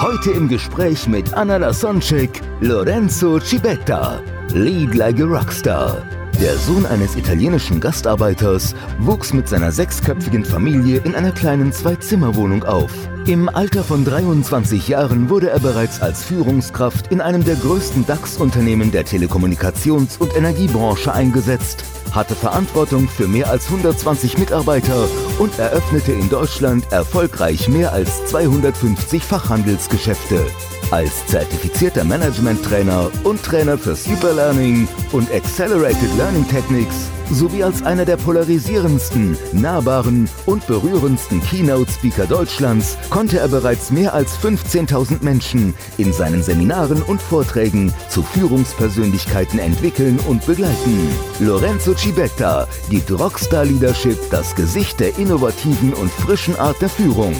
Heute 0.00 0.30
im 0.30 0.48
Gespräch 0.48 1.06
mit 1.08 1.34
Anna 1.34 1.58
Lasonczek, 1.58 2.40
Lorenzo 2.62 3.38
Cibetta, 3.38 4.22
Lead 4.54 4.94
Like 4.94 5.20
a 5.20 5.24
Rockstar. 5.24 5.98
Der 6.40 6.56
Sohn 6.56 6.86
eines 6.86 7.16
italienischen 7.16 7.80
Gastarbeiters 7.80 8.74
wuchs 9.00 9.34
mit 9.34 9.46
seiner 9.46 9.70
sechsköpfigen 9.70 10.46
Familie 10.46 11.02
in 11.04 11.14
einer 11.14 11.32
kleinen 11.32 11.70
Zwei-Zimmer-Wohnung 11.70 12.64
auf. 12.64 12.90
Im 13.26 13.50
Alter 13.50 13.84
von 13.84 14.06
23 14.06 14.88
Jahren 14.88 15.28
wurde 15.28 15.50
er 15.50 15.60
bereits 15.60 16.00
als 16.00 16.24
Führungskraft 16.24 17.12
in 17.12 17.20
einem 17.20 17.44
der 17.44 17.56
größten 17.56 18.06
DAX-Unternehmen 18.06 18.92
der 18.92 19.04
Telekommunikations- 19.04 20.18
und 20.18 20.34
Energiebranche 20.34 21.12
eingesetzt, 21.12 21.84
hatte 22.12 22.34
Verantwortung 22.34 23.08
für 23.08 23.28
mehr 23.28 23.50
als 23.50 23.66
120 23.66 24.38
Mitarbeiter 24.38 25.08
und 25.38 25.58
eröffnete 25.58 26.12
in 26.12 26.28
Deutschland 26.28 26.90
erfolgreich 26.92 27.68
mehr 27.68 27.92
als 27.92 28.26
250 28.26 29.22
Fachhandelsgeschäfte. 29.22 30.46
Als 30.90 31.24
zertifizierter 31.26 32.02
Management-Trainer 32.02 33.12
und 33.22 33.40
Trainer 33.44 33.78
für 33.78 33.94
Superlearning 33.94 34.88
und 35.12 35.30
Accelerated 35.32 36.16
Learning 36.16 36.46
Techniques 36.48 37.10
sowie 37.30 37.62
als 37.62 37.84
einer 37.84 38.04
der 38.04 38.16
polarisierendsten, 38.16 39.38
nahbaren 39.52 40.28
und 40.46 40.66
berührendsten 40.66 41.40
Keynote-Speaker 41.42 42.26
Deutschlands 42.26 42.98
konnte 43.08 43.38
er 43.38 43.46
bereits 43.46 43.92
mehr 43.92 44.14
als 44.14 44.36
15.000 44.38 45.22
Menschen 45.22 45.74
in 45.96 46.12
seinen 46.12 46.42
Seminaren 46.42 47.02
und 47.02 47.22
Vorträgen 47.22 47.94
zu 48.08 48.24
Führungspersönlichkeiten 48.24 49.60
entwickeln 49.60 50.18
und 50.26 50.44
begleiten. 50.44 51.08
Lorenzo 51.38 51.94
Cibetta 51.94 52.66
gibt 52.90 53.12
Rockstar 53.12 53.64
Leadership 53.64 54.18
das 54.32 54.56
Gesicht 54.56 54.98
der 54.98 55.16
innovativen 55.18 55.94
und 55.94 56.10
frischen 56.10 56.58
Art 56.58 56.80
der 56.82 56.88
Führung. 56.88 57.36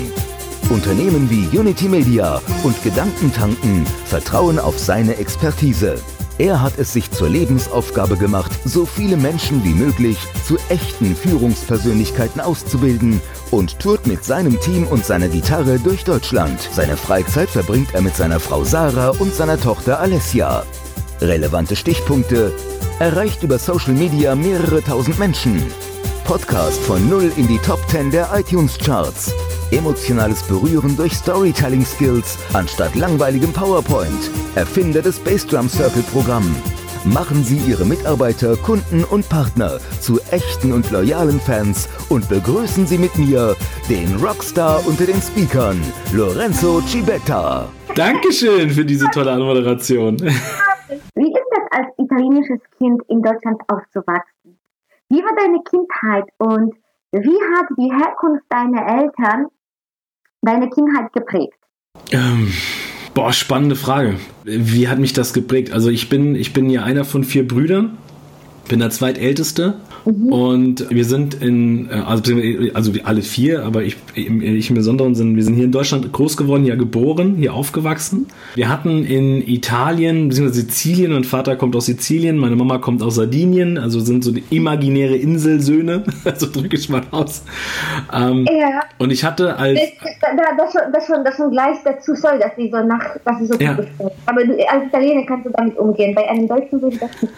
Unternehmen 0.71 1.29
wie 1.29 1.59
Unity 1.59 1.89
Media 1.89 2.41
und 2.63 2.81
Gedankentanken 2.85 3.85
vertrauen 4.05 4.59
auf 4.59 4.79
seine 4.79 5.17
Expertise. 5.17 5.97
Er 6.39 6.63
hat 6.63 6.79
es 6.79 6.93
sich 6.93 7.11
zur 7.11 7.29
Lebensaufgabe 7.29 8.17
gemacht, 8.17 8.53
so 8.65 8.87
viele 8.87 9.17
Menschen 9.17 9.63
wie 9.65 9.75
möglich 9.75 10.17
zu 10.47 10.57
echten 10.69 11.15
Führungspersönlichkeiten 11.15 12.41
auszubilden 12.41 13.21
und 13.51 13.81
tourt 13.81 14.07
mit 14.07 14.25
seinem 14.25 14.59
Team 14.61 14.87
und 14.87 15.05
seiner 15.05 15.29
Gitarre 15.29 15.79
durch 15.81 16.05
Deutschland. 16.05 16.61
Seine 16.73 16.97
Freizeit 16.97 17.51
verbringt 17.51 17.93
er 17.93 18.01
mit 18.01 18.17
seiner 18.17 18.41
Frau 18.41 18.65
Sarah 18.65 19.11
und 19.19 19.35
seiner 19.35 19.61
Tochter 19.61 19.99
Alessia. 19.99 20.65
Relevante 21.21 21.75
Stichpunkte. 21.75 22.53
Erreicht 23.01 23.43
über 23.43 23.59
Social 23.59 23.93
Media 23.93 24.35
mehrere 24.35 24.83
tausend 24.83 25.19
Menschen. 25.19 25.61
Podcast 26.25 26.81
von 26.83 27.09
Null 27.11 27.33
in 27.37 27.49
die 27.49 27.59
Top 27.59 27.81
10 27.89 28.13
der 28.13 28.31
iTunes 28.33 28.79
Charts. 28.79 29.35
Emotionales 29.73 30.43
Berühren 30.43 30.97
durch 30.97 31.13
Storytelling 31.13 31.85
Skills 31.85 32.39
anstatt 32.53 32.95
langweiligem 32.97 33.53
PowerPoint. 33.53 34.31
Erfinder 34.55 35.03
des 35.03 35.19
Bassdrum 35.19 35.69
Circle 35.69 36.03
Programm. 36.13 36.45
Machen 37.05 37.45
Sie 37.45 37.57
Ihre 37.59 37.87
Mitarbeiter, 37.87 38.57
Kunden 38.57 39.05
und 39.05 39.29
Partner 39.29 39.79
zu 40.01 40.21
echten 40.31 40.73
und 40.73 40.91
loyalen 40.91 41.41
Fans 41.41 41.89
und 42.11 42.29
begrüßen 42.29 42.87
Sie 42.87 42.99
mit 42.99 43.17
mir 43.17 43.57
den 43.89 44.17
Rockstar 44.17 44.87
unter 44.87 45.07
den 45.07 45.21
Speakern, 45.23 45.81
Lorenzo 46.13 46.81
Cibetta. 46.83 47.69
Dankeschön 47.95 48.69
für 48.71 48.85
diese 48.85 49.07
tolle 49.15 49.33
Anmoderation. 49.33 50.17
Wie 50.19 51.33
ist 51.33 51.51
es 51.53 51.79
als 51.79 51.89
italienisches 51.97 52.61
Kind 52.77 53.03
in 53.09 53.23
Deutschland 53.23 53.63
aufzuwachsen? 53.69 54.59
Wie 55.09 55.23
war 55.23 55.35
deine 55.37 55.63
Kindheit 55.63 56.29
und 56.39 56.75
wie 57.13 57.41
hat 57.55 57.67
die 57.79 57.91
Herkunft 57.91 58.45
deiner 58.51 58.87
Eltern 58.87 59.47
deine 60.43 60.69
Kindheit 60.71 61.13
geprägt? 61.13 61.59
Ähm, 62.13 62.53
boah, 63.15 63.33
spannende 63.33 63.77
Frage. 63.77 64.17
Wie 64.45 64.89
hat 64.89 64.99
mich 64.99 65.13
das 65.13 65.33
geprägt? 65.33 65.73
Also 65.73 65.91
ich 65.91 66.09
bin, 66.09 66.35
ich 66.35 66.53
bin 66.53 66.71
ja 66.71 66.83
einer 66.83 67.05
von 67.05 67.25
vier 67.25 67.47
Brüdern, 67.47 67.99
bin 68.71 68.79
der 68.79 68.91
zweitälteste. 68.91 69.75
Und 70.05 70.89
wir 70.91 71.05
sind 71.05 71.35
in, 71.43 71.91
äh, 71.91 71.95
also, 72.07 72.23
beziehungsweise- 72.23 72.75
also 72.75 72.93
alle 73.05 73.21
vier, 73.21 73.65
aber 73.65 73.83
ich, 73.83 73.97
ich 74.15 74.71
im 74.71 74.77
Besonderen 74.77 75.15
sind, 75.15 75.37
wir 75.37 75.43
sind 75.43 75.55
hier 75.55 75.65
in 75.65 75.73
Deutschland 75.73 76.11
groß 76.11 76.37
geworden, 76.39 76.65
hier 76.65 76.77
geboren, 76.77 77.35
hier 77.37 77.53
aufgewachsen. 77.53 78.27
Wir 78.55 78.69
hatten 78.71 79.05
in 79.05 79.47
Italien, 79.47 80.29
beziehungsweise 80.29 80.63
Sizilien, 80.63 81.13
mein 81.13 81.25
Vater 81.25 81.57
kommt 81.57 81.77
aus 81.77 81.87
Sizilien, 81.87 82.39
meine 82.39 82.57
Mama 82.57 82.79
kommt 82.79 83.03
aus 83.03 83.17
Sardinien, 83.17 83.77
also 83.77 84.01
sind 84.01 84.25
so 84.25 84.31
die 84.33 84.45
imaginäre 84.51 85.17
Inselsöhne, 85.17 86.05
so 86.37 86.47
drücke 86.51 86.77
ich 86.77 86.89
mal 86.89 87.03
aus. 87.11 87.43
Ähm, 88.15 88.47
Ja. 88.51 88.81
Und 88.99 89.11
ich 89.11 89.25
hatte 89.25 89.57
als, 89.57 89.79
Das, 89.81 90.11
das, 90.21 90.31
das, 90.57 90.73
schon, 90.73 90.93
das, 90.93 91.07
schon, 91.07 91.25
das 91.25 91.37
schon 91.37 91.51
gleich 91.51 91.77
dazu 91.85 92.15
soll, 92.15 92.39
dass 92.39 92.53
sie 92.57 92.71
so 92.71 92.83
nach, 92.87 93.05
dass 93.25 93.39
sie 93.41 93.47
so 93.47 93.55
Ja. 93.59 93.77
Aber 94.27 94.45
du, 94.45 94.53
als 94.69 94.87
Italiener 94.87 95.27
kannst 95.27 95.47
du 95.47 95.51
damit 95.51 95.77
umgehen. 95.77 96.15
Bei 96.15 96.29
einem 96.29 96.47
Deutschen 96.49 96.81
würde 96.81 96.95
ich 96.95 97.01
das 97.01 97.11
nicht. 97.21 97.35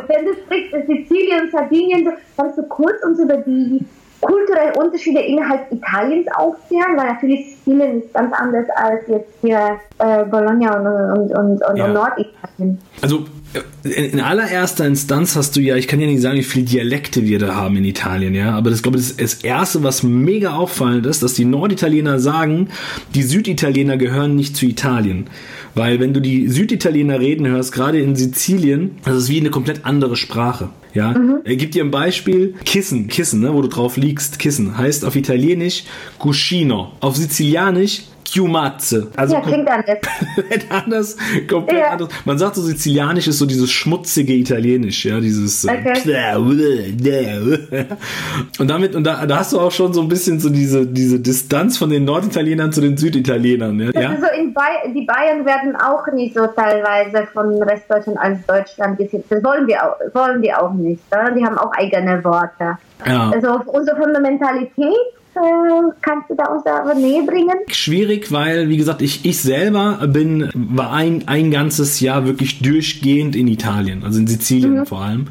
Wenn 0.09 0.25
du 0.25 0.33
sprichst 0.45 0.73
in 0.75 0.87
Sizilien, 0.87 1.51
Sardinien, 1.51 2.05
so, 2.05 2.11
kannst 2.37 2.59
du 2.59 2.63
kurz 2.65 3.03
uns 3.05 3.19
über 3.19 3.37
die 3.39 3.85
kulturellen 4.21 4.75
Unterschiede 4.77 5.21
innerhalb 5.21 5.71
Italiens 5.73 6.29
aufklären, 6.37 6.97
weil 6.97 7.07
natürlich 7.09 7.57
Sizilien 7.57 8.03
ist 8.03 8.15
ganz 8.15 8.33
anders 8.33 8.67
als 8.77 9.01
jetzt 9.09 9.33
hier 9.41 9.79
äh, 9.99 10.25
Bologna 10.25 10.77
und, 10.79 10.87
und, 10.87 11.37
und, 11.37 11.63
und, 11.65 11.77
Ja. 11.77 11.85
und 11.87 11.93
Norditalien. 11.93 12.79
Also 13.01 13.25
äh, 13.53 13.89
in, 13.89 14.13
in 14.13 14.21
allererster 14.21 14.87
Instanz 14.87 15.35
hast 15.35 15.57
du 15.57 15.61
ja, 15.61 15.75
ich 15.75 15.89
kann 15.89 15.99
ja 16.01 16.07
nicht 16.07 16.23
sagen, 16.23 16.37
wie 16.37 16.45
viele 16.45 16.67
Dialekte 16.67 17.25
wir 17.25 17.41
da 17.41 17.57
haben 17.57 17.77
in 17.77 17.85
Italien, 17.85 18.35
ja, 18.35 18.53
aber 18.53 18.71
das 18.71 18.85
glaube 18.85 18.99
ich, 18.99 19.09
das, 19.09 19.17
das 19.17 19.43
erste, 19.43 19.83
was 19.83 20.05
mega 20.05 20.55
auffallend 20.55 21.05
ist, 21.07 21.25
dass 21.25 21.35
die 21.35 21.45
Norditaliener 21.45 22.21
sagen, 22.21 22.69
die 23.17 23.25
Süditaliener 23.25 23.97
gehören 23.97 24.37
nicht 24.37 24.55
zu 24.57 24.67
Italien. 24.67 25.27
Weil 25.75 26.01
wenn 26.01 26.13
du 26.13 26.21
die 26.21 26.49
Süditaliener 26.49 27.21
reden 27.21 27.47
hörst, 27.47 27.73
gerade 27.73 28.01
in 28.01 28.15
Sizilien, 28.15 28.93
das 29.05 29.17
ist 29.17 29.29
wie 29.31 29.41
eine 29.41 29.51
komplett 29.51 29.85
andere 29.85 30.17
Sprache. 30.17 30.71
Ja, 30.95 31.15
er 31.45 31.57
gibt 31.57 31.75
dir 31.75 31.83
ein 31.83 31.91
Beispiel. 31.91 32.55
Kissen, 32.67 33.09
Kissen, 33.09 33.41
ne, 33.41 33.55
wo 33.55 33.63
du 33.63 33.69
drauf 33.69 33.97
liegst, 33.97 34.39
Kissen, 34.39 34.77
heißt 34.77 35.07
auf 35.07 35.17
Italienisch 35.17 35.85
Cuscino, 36.19 36.93
auf 37.01 37.17
Sizilianisch 37.17 38.03
Chiumazze. 38.33 39.09
Also 39.17 39.35
Ja, 39.35 39.41
klingt 39.41 39.69
anders. 39.71 39.99
komplett 40.35 40.71
anders, 40.71 41.17
komplett 41.49 41.79
Ja. 41.81 41.91
anders. 41.91 42.09
Man 42.25 42.39
sagt 42.39 42.55
so 42.57 42.63
Sizilianisch 42.63 43.29
ist 43.29 43.39
so 43.39 43.47
dieses 43.47 43.71
schmutzige 43.71 44.33
Italienisch, 44.35 45.05
ja, 45.05 45.21
dieses. 45.21 45.65
äh, 45.65 46.37
Und 48.59 48.69
damit 48.69 48.95
und 48.95 49.05
da, 49.05 49.27
da 49.27 49.39
hast 49.39 49.53
du 49.53 49.61
auch 49.61 49.71
schon 49.73 49.93
so 49.93 50.01
ein 50.01 50.09
bisschen 50.09 50.41
so 50.41 50.49
diese 50.49 50.87
diese 50.87 51.21
Distanz 51.21 51.77
von 51.79 51.91
den 51.91 52.05
Norditalienern 52.05 52.73
zu 52.73 52.81
den 52.81 52.97
Süditalienern, 52.97 53.79
ja. 53.81 54.01
ja? 54.01 54.11
Also 54.11 54.27
in 54.39 54.53
Bay 54.55 54.93
die 54.95 55.03
Bayern 55.07 55.45
werden 55.45 55.77
auch 55.77 56.07
nicht 56.13 56.35
so 56.35 56.47
teilweise 56.47 57.27
von 57.33 57.63
Restdeutschland 57.63 58.19
als 58.19 58.39
Deutschland 58.47 58.99
gesehen. 58.99 59.25
Das 59.29 59.43
wollen 59.45 59.67
wir 59.67 59.83
auch, 59.83 59.97
wollen 60.15 60.43
die 60.43 60.53
auch 60.53 60.73
nicht. 60.73 61.03
Ne? 61.11 61.35
Die 61.37 61.45
haben 61.45 61.59
auch 61.59 61.73
eigene 61.73 62.23
Worte. 62.25 62.79
Ja. 63.07 63.31
Also 63.31 63.61
unsere 63.67 63.97
Fundamentalität 63.97 64.95
kannst 66.03 66.31
du 66.31 66.35
da 66.35 66.45
uns 66.47 66.65
da 66.65 66.81
aber 66.81 66.95
näher 66.95 67.23
bringen? 67.25 67.57
Schwierig, 67.69 68.31
weil, 68.33 68.69
wie 68.69 68.77
gesagt, 68.77 69.03
ich, 69.03 69.25
ich 69.25 69.41
selber 69.41 70.07
bin, 70.07 70.51
war 70.55 70.93
ein, 70.93 71.25
ein 71.27 71.51
ganzes 71.51 72.01
Jahr 72.01 72.27
wirklich 72.27 72.61
durchgehend 72.61 73.35
in 73.37 73.49
Italien, 73.49 74.05
also 74.05 74.19
in 74.21 74.27
Sizilien 74.27 74.87
vor 74.87 75.01
allem. 75.03 75.29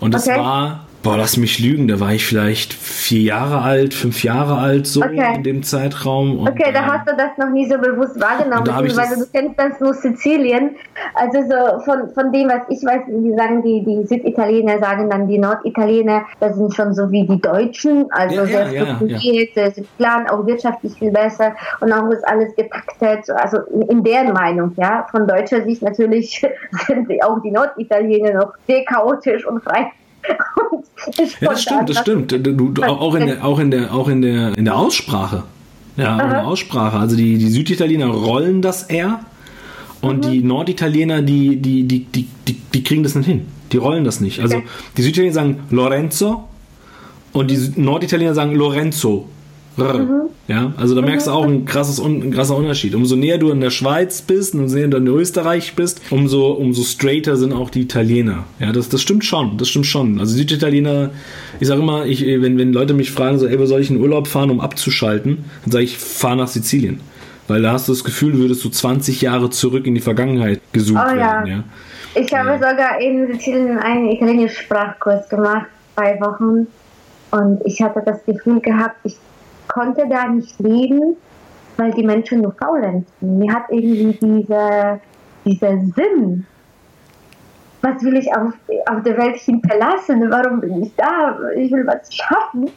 Und 0.00 0.14
das 0.14 0.26
Mhm. 0.26 0.32
Okay. 0.32 0.40
war, 0.40 0.86
boah, 1.02 1.16
lass 1.16 1.36
mich 1.36 1.58
lügen, 1.58 1.88
da 1.88 1.98
war 1.98 2.12
ich 2.12 2.26
vielleicht 2.26 2.72
vier 2.74 3.22
Jahre 3.22 3.62
alt, 3.62 3.94
fünf 3.94 4.22
Jahre 4.22 4.58
alt, 4.58 4.86
so 4.86 5.02
Okay. 5.02 5.34
in 5.36 5.42
dem 5.42 5.62
Zeitraum. 5.62 6.38
Und, 6.40 6.48
Okay, 6.50 6.70
da 6.72 6.80
ähm, 6.80 6.86
hast 6.92 7.08
du 7.08 7.16
das 7.16 7.30
noch 7.38 7.48
nie 7.50 7.68
so 7.68 7.78
bewusst 7.78 8.20
wahrgenommen, 8.20 8.64
da 8.66 8.82
das- 8.82 9.18
du 9.18 9.26
kennst 9.32 9.58
das 9.58 9.80
nur 9.80 9.94
Sizilien. 9.94 10.76
Also 11.14 11.40
so 11.42 11.80
von, 11.84 12.10
von 12.10 12.32
dem, 12.32 12.48
was 12.48 12.60
ich 12.68 12.84
weiß, 12.84 13.02
die 13.08 13.34
sagen 13.34 13.62
die, 13.62 13.82
die 13.84 14.06
Süditaliener, 14.06 14.78
sagen 14.78 15.08
dann 15.08 15.26
die 15.26 15.38
Norditaliener, 15.38 16.26
das 16.40 16.56
sind 16.56 16.74
schon 16.74 16.92
so 16.92 17.10
wie 17.10 17.26
die 17.26 17.40
Deutschen, 17.40 18.06
also 18.10 18.36
Ja, 18.36 18.42
ja, 18.42 18.46
sehr 18.46 18.66
ja, 18.66 18.72
ja. 18.84 18.96
strukturiert, 18.96 19.56
äh, 19.56 19.70
sind 19.70 19.96
plan, 19.96 20.28
auch 20.28 20.46
wirtschaftlich 20.46 20.92
viel 20.98 21.10
besser 21.10 21.54
und 21.80 21.92
auch 21.92 22.08
ist 22.10 22.26
alles 22.28 22.54
getaktet, 22.56 23.24
so, 23.26 23.32
also 23.34 23.58
in, 23.88 24.02
deren 24.04 24.32
Meinung, 24.32 24.72
ja. 24.76 25.06
Von 25.10 25.26
deutscher 25.26 25.62
Sicht 25.62 25.82
natürlich 25.82 26.40
sind 26.86 27.08
auch 27.24 27.40
die 27.40 27.50
Norditaliener 27.50 28.34
noch 28.34 28.52
sehr 28.66 28.84
chaotisch 28.84 29.46
und 29.46 29.62
frei. 29.62 29.90
Ja, 31.40 31.50
das 31.50 31.62
stimmt, 31.62 31.88
das 31.88 31.98
stimmt. 31.98 32.32
Du, 32.32 32.38
du, 32.70 32.82
auch 32.82 33.14
in 33.14 33.26
der, 33.26 33.44
auch 33.44 33.58
in 33.58 33.70
der, 33.70 33.94
auch 33.94 34.08
in 34.08 34.22
der, 34.22 34.56
in 34.56 34.64
der 34.66 34.76
Aussprache. 34.76 35.44
Ja, 35.96 36.14
ohne 36.16 36.44
Aussprache. 36.44 36.98
Also 36.98 37.16
die, 37.16 37.38
die 37.38 37.48
Süditaliener 37.48 38.06
rollen 38.06 38.62
das 38.62 38.84
R 38.84 39.20
und 40.00 40.24
die 40.24 40.42
Norditaliener, 40.42 41.22
die, 41.22 41.56
die, 41.56 41.84
die, 41.84 42.04
die, 42.04 42.28
die, 42.46 42.54
die 42.72 42.82
kriegen 42.84 43.02
das 43.02 43.14
nicht 43.14 43.26
hin. 43.26 43.46
Die 43.72 43.76
rollen 43.76 44.04
das 44.04 44.20
nicht. 44.20 44.40
Also 44.40 44.56
Okay. 44.58 44.66
die 44.96 45.02
Süditaliener 45.02 45.34
sagen 45.34 45.60
Lorenzo 45.70 46.48
und 47.32 47.50
die 47.50 47.72
Norditaliener 47.76 48.34
sagen 48.34 48.54
Lorenzo. 48.54 49.28
R. 49.80 50.06
Ja, 50.48 50.72
also 50.76 50.94
da 50.94 51.02
merkst 51.02 51.26
du 51.28 51.30
auch 51.30 51.44
ein, 51.46 51.64
krasses, 51.64 52.00
Un- 52.00 52.22
ein 52.22 52.30
krasser 52.32 52.56
Unterschied. 52.56 52.94
Umso 52.94 53.14
näher 53.16 53.38
du 53.38 53.50
in 53.50 53.60
der 53.60 53.70
Schweiz 53.70 54.20
bist, 54.22 54.54
umso 54.54 54.76
näher 54.76 54.88
du 54.88 54.96
in 54.96 55.06
Österreich 55.06 55.74
bist, 55.76 56.00
umso, 56.10 56.50
umso 56.52 56.82
straighter 56.82 57.36
sind 57.36 57.52
auch 57.52 57.70
die 57.70 57.82
Italiener. 57.82 58.44
Ja, 58.58 58.72
das, 58.72 58.88
das 58.88 59.00
stimmt 59.02 59.24
schon, 59.24 59.56
das 59.58 59.68
stimmt 59.68 59.86
schon. 59.86 60.18
Also 60.18 60.34
Süditaliener, 60.36 61.10
ich 61.60 61.68
sage 61.68 61.80
immer, 61.80 62.04
ich, 62.06 62.24
wenn, 62.26 62.58
wenn 62.58 62.72
Leute 62.72 62.94
mich 62.94 63.12
fragen, 63.12 63.38
so, 63.38 63.46
ey, 63.46 63.58
wo 63.58 63.66
soll 63.66 63.80
ich 63.80 63.90
in 63.90 64.00
Urlaub 64.00 64.26
fahren, 64.26 64.50
um 64.50 64.60
abzuschalten, 64.60 65.44
dann 65.64 65.72
sage 65.72 65.84
ich, 65.84 65.98
fahr 65.98 66.34
nach 66.36 66.48
Sizilien. 66.48 67.00
Weil 67.46 67.62
da 67.62 67.72
hast 67.72 67.88
du 67.88 67.92
das 67.92 68.04
Gefühl, 68.04 68.34
würdest 68.38 68.64
du 68.64 68.68
20 68.70 69.20
Jahre 69.22 69.50
zurück 69.50 69.86
in 69.86 69.94
die 69.94 70.00
Vergangenheit 70.00 70.60
gesucht 70.72 71.02
Oh, 71.04 71.10
ja. 71.10 71.16
werden. 71.44 71.46
Ja. 71.46 71.64
Ich 72.14 72.32
habe 72.32 72.54
sogar 72.54 73.00
in 73.00 73.28
Sizilien 73.32 73.78
einen 73.78 74.08
italienischen 74.10 74.56
Sprachkurs 74.56 75.28
gemacht, 75.28 75.66
zwei 75.94 76.18
Wochen. 76.20 76.66
Und 77.32 77.60
ich 77.64 77.80
hatte 77.80 78.02
das 78.04 78.24
Gefühl 78.24 78.58
gehabt, 78.60 78.96
ich 79.04 79.14
konnte 79.72 80.06
da 80.08 80.28
nicht 80.28 80.58
leben, 80.60 81.16
weil 81.76 81.92
die 81.92 82.04
Menschen 82.04 82.42
nur 82.42 82.52
faulenzen. 82.52 83.38
Mir 83.38 83.52
hat 83.52 83.64
irgendwie 83.70 84.18
diese, 84.20 85.00
dieser 85.44 85.78
Sinn, 85.94 86.46
was 87.82 88.02
will 88.02 88.16
ich 88.16 88.28
auf, 88.34 88.52
auf 88.90 89.02
der 89.04 89.16
Welt 89.16 89.36
hinterlassen? 89.36 90.30
Warum 90.30 90.60
bin 90.60 90.82
ich 90.82 90.94
da? 90.96 91.38
Ich 91.56 91.72
will 91.72 91.86
was 91.86 92.14
schaffen. 92.14 92.70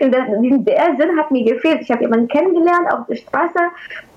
Der 0.00 0.96
Sinn 0.98 1.18
hat 1.18 1.30
mir 1.30 1.52
gefehlt. 1.52 1.82
Ich 1.82 1.90
habe 1.90 2.02
jemanden 2.02 2.28
kennengelernt 2.28 2.92
auf 2.92 3.06
der 3.06 3.16
Straße. 3.16 3.58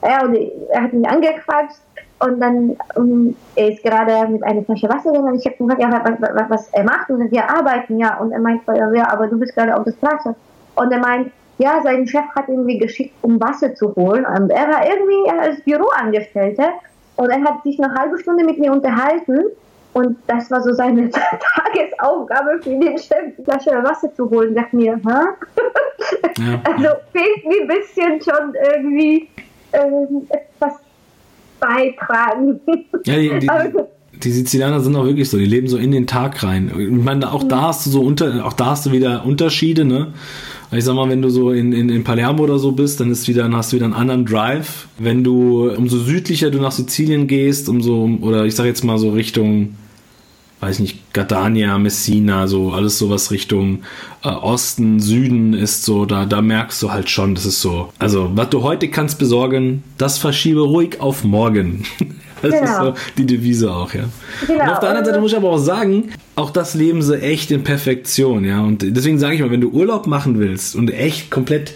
Er, 0.02 0.24
und 0.24 0.36
er 0.70 0.84
hat 0.84 0.94
mich 0.94 1.08
angequatscht. 1.08 1.82
Und 2.20 2.40
dann 2.40 2.76
ähm, 2.96 3.36
er 3.56 3.70
ist 3.70 3.84
gerade 3.84 4.28
mit 4.28 4.44
einer 4.44 4.64
Flasche 4.64 4.90
Wasser 4.90 5.12
gegangen. 5.12 5.36
Ich 5.36 5.46
habe 5.46 5.58
gefragt, 5.58 5.82
ja, 5.82 5.92
was, 5.92 6.36
was, 6.36 6.50
was 6.50 6.70
er 6.74 6.84
macht. 6.84 7.10
Und 7.10 7.32
wir 7.32 7.50
arbeiten, 7.50 8.00
ja. 8.00 8.18
Und 8.18 8.32
er 8.32 8.40
meint, 8.40 8.62
ja, 8.68 9.12
aber 9.12 9.28
du 9.28 9.40
bist 9.40 9.56
gerade 9.56 9.76
auf 9.76 9.84
der 9.84 9.94
Straße. 9.94 10.36
Und 10.76 10.92
er 10.92 11.00
meint, 11.00 11.32
ja, 11.58 11.82
sein 11.84 12.08
Chef 12.08 12.26
hat 12.36 12.48
irgendwie 12.48 12.78
geschickt, 12.78 13.16
um 13.22 13.40
Wasser 13.42 13.74
zu 13.74 13.96
holen. 13.96 14.26
Und 14.26 14.52
er 14.52 14.68
war 14.70 14.86
irgendwie 14.86 15.30
als 15.30 15.62
Büroangestellter. 15.62 16.70
Und 17.16 17.30
er 17.30 17.42
hat 17.44 17.64
sich 17.64 17.82
eine 17.82 17.94
halbe 17.96 18.20
Stunde 18.20 18.44
mit 18.44 18.60
mir 18.60 18.72
unterhalten. 18.72 19.40
Und 19.94 20.18
das 20.28 20.52
war 20.52 20.62
so 20.62 20.74
seine 20.74 21.10
Tagesaufgabe 21.10 22.60
für 22.62 22.70
den 22.70 22.98
Chef, 22.98 23.36
die 23.38 23.44
Flasche 23.44 23.72
Wasser 23.84 24.14
zu 24.14 24.30
holen. 24.30 24.54
Dachte 24.54 24.76
mir, 24.76 24.96
hä? 24.96 25.02
Ja. 26.38 26.62
Also 26.64 26.90
fehlt 27.12 27.46
mir 27.46 27.62
ein 27.62 27.68
bisschen 27.68 28.22
schon 28.22 28.54
irgendwie 28.76 29.28
ähm, 29.74 30.28
etwas 30.30 30.74
beitragen. 31.60 32.62
Ja, 33.06 33.16
die, 33.16 33.40
die, 33.40 33.50
die 34.24 34.32
Sizilianer 34.32 34.80
sind 34.80 34.96
auch 34.96 35.06
wirklich 35.06 35.30
so, 35.30 35.38
die 35.38 35.46
leben 35.46 35.68
so 35.68 35.78
in 35.78 35.92
den 35.92 36.06
Tag 36.06 36.44
rein. 36.44 36.72
Ich 36.78 37.04
meine, 37.04 37.32
auch 37.32 37.44
da 37.44 37.64
hast 37.64 37.86
du 37.86 37.90
so 37.90 38.02
unter, 38.02 38.46
auch 38.46 38.54
da 38.54 38.68
hast 38.68 38.86
du 38.86 38.92
wieder 38.92 39.26
Unterschiede, 39.26 39.84
ne? 39.84 40.14
Ich 40.72 40.84
sag 40.84 40.96
mal, 40.96 41.10
wenn 41.10 41.22
du 41.22 41.30
so 41.30 41.52
in, 41.52 41.72
in, 41.72 41.90
in 41.90 42.04
Palermo 42.04 42.44
oder 42.44 42.60
so 42.60 42.74
bist, 42.74 43.00
dann 43.00 43.10
ist 43.10 43.28
wieder, 43.28 43.44
dann 43.44 43.56
hast 43.56 43.72
du 43.72 43.78
wieder 43.78 43.86
einen 43.86 43.94
anderen 43.94 44.26
Drive. 44.26 44.88
Wenn 44.98 45.24
du, 45.24 45.70
umso 45.70 45.98
südlicher 45.98 46.52
du 46.52 46.60
nach 46.60 46.74
Sizilien 46.74 47.28
gehst, 47.28 47.70
umso, 47.70 48.10
oder 48.22 48.46
ich 48.46 48.56
sag 48.56 48.66
jetzt 48.66 48.84
mal 48.84 48.98
so 48.98 49.12
Richtung, 49.12 49.76
weiß 50.60 50.80
nicht, 50.80 51.14
Gardania, 51.14 51.78
Messina, 51.78 52.48
so 52.48 52.72
alles 52.72 52.98
sowas 52.98 53.32
Richtung 53.32 53.80
äh, 54.24 54.30
Osten, 54.30 55.00
Süden 55.00 55.54
ist 55.54 55.86
so, 55.86 56.06
da, 56.06 56.26
da 56.26 56.42
merkst 56.42 56.82
du 56.82 56.92
halt 56.92 57.10
schon, 57.10 57.36
das 57.36 57.46
ist 57.46 57.62
so. 57.62 57.94
Also, 58.00 58.32
was 58.36 58.50
du 58.50 58.64
heute 58.64 58.90
kannst 58.90 59.20
besorgen, 59.20 59.84
das 59.98 60.18
verschiebe 60.18 60.62
ruhig 60.62 61.00
auf 61.00 61.24
morgen. 61.24 61.84
Das 62.42 62.54
ist 62.54 62.60
Genau. 62.62 62.86
so 62.86 62.94
die 63.18 63.26
Devise 63.26 63.72
auch, 63.72 63.94
ja. 63.94 64.04
Genau, 64.46 64.64
Und 64.64 64.70
auf 64.70 64.80
der 64.80 64.90
anderen 64.90 65.06
Seite 65.06 65.20
muss 65.20 65.32
ich 65.32 65.38
aber 65.38 65.50
auch 65.50 65.58
sagen, 65.58 66.10
auch 66.36 66.50
das 66.52 66.74
leben 66.76 67.02
sie 67.02 67.20
echt 67.22 67.52
in 67.52 67.64
Perfektion, 67.64 68.46
ja. 68.46 68.62
Und 68.62 68.84
deswegen 68.96 69.18
sage 69.20 69.36
ich 69.36 69.42
mal, 69.42 69.52
wenn 69.52 69.62
du 69.62 69.70
Urlaub 69.70 70.08
machen 70.08 70.40
willst 70.40 70.76
und 70.76 70.94
echt 70.94 71.32
komplett 71.32 71.74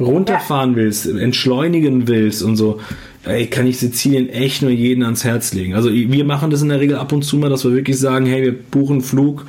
runterfahren 0.00 0.76
willst, 0.76 1.06
entschleunigen 1.06 2.08
willst 2.08 2.42
und 2.42 2.56
so, 2.56 2.80
ey, 3.24 3.46
kann 3.46 3.66
ich 3.66 3.78
Sizilien 3.78 4.28
echt 4.28 4.62
nur 4.62 4.70
jeden 4.70 5.02
ans 5.04 5.24
Herz 5.24 5.54
legen. 5.54 5.74
Also 5.74 5.90
wir 5.92 6.24
machen 6.24 6.50
das 6.50 6.62
in 6.62 6.68
der 6.68 6.80
Regel 6.80 6.96
ab 6.96 7.12
und 7.12 7.22
zu 7.22 7.36
mal, 7.36 7.48
dass 7.50 7.64
wir 7.64 7.72
wirklich 7.72 7.98
sagen, 7.98 8.26
hey, 8.26 8.42
wir 8.42 8.52
buchen 8.58 8.94
einen 8.94 9.02
Flug 9.02 9.46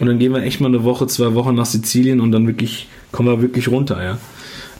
und 0.00 0.06
dann 0.06 0.18
gehen 0.18 0.32
wir 0.34 0.42
echt 0.42 0.60
mal 0.60 0.68
eine 0.68 0.84
Woche, 0.84 1.06
zwei 1.06 1.34
Wochen 1.34 1.54
nach 1.54 1.66
Sizilien 1.66 2.20
und 2.20 2.32
dann 2.32 2.46
wirklich 2.46 2.88
kommen 3.12 3.28
wir 3.28 3.40
wirklich 3.42 3.68
runter, 3.68 4.02
ja. 4.02 4.18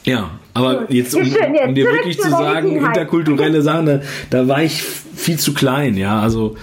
Ja, 0.07 0.31
aber 0.55 0.77
Gut. 0.77 0.93
jetzt, 0.93 1.15
um, 1.17 1.25
jetzt 1.25 1.37
um 1.67 1.75
dir 1.75 1.87
wirklich 1.87 2.19
zu 2.19 2.31
sagen, 2.31 2.77
interkulturelle 2.77 3.61
Sachen, 3.61 3.87
da, 3.87 4.01
da 4.31 4.49
war 4.49 4.63
ich 4.63 4.83
viel 4.83 5.39
zu 5.39 5.53
klein, 5.53 5.97
ja. 5.97 6.21
Also 6.21 6.55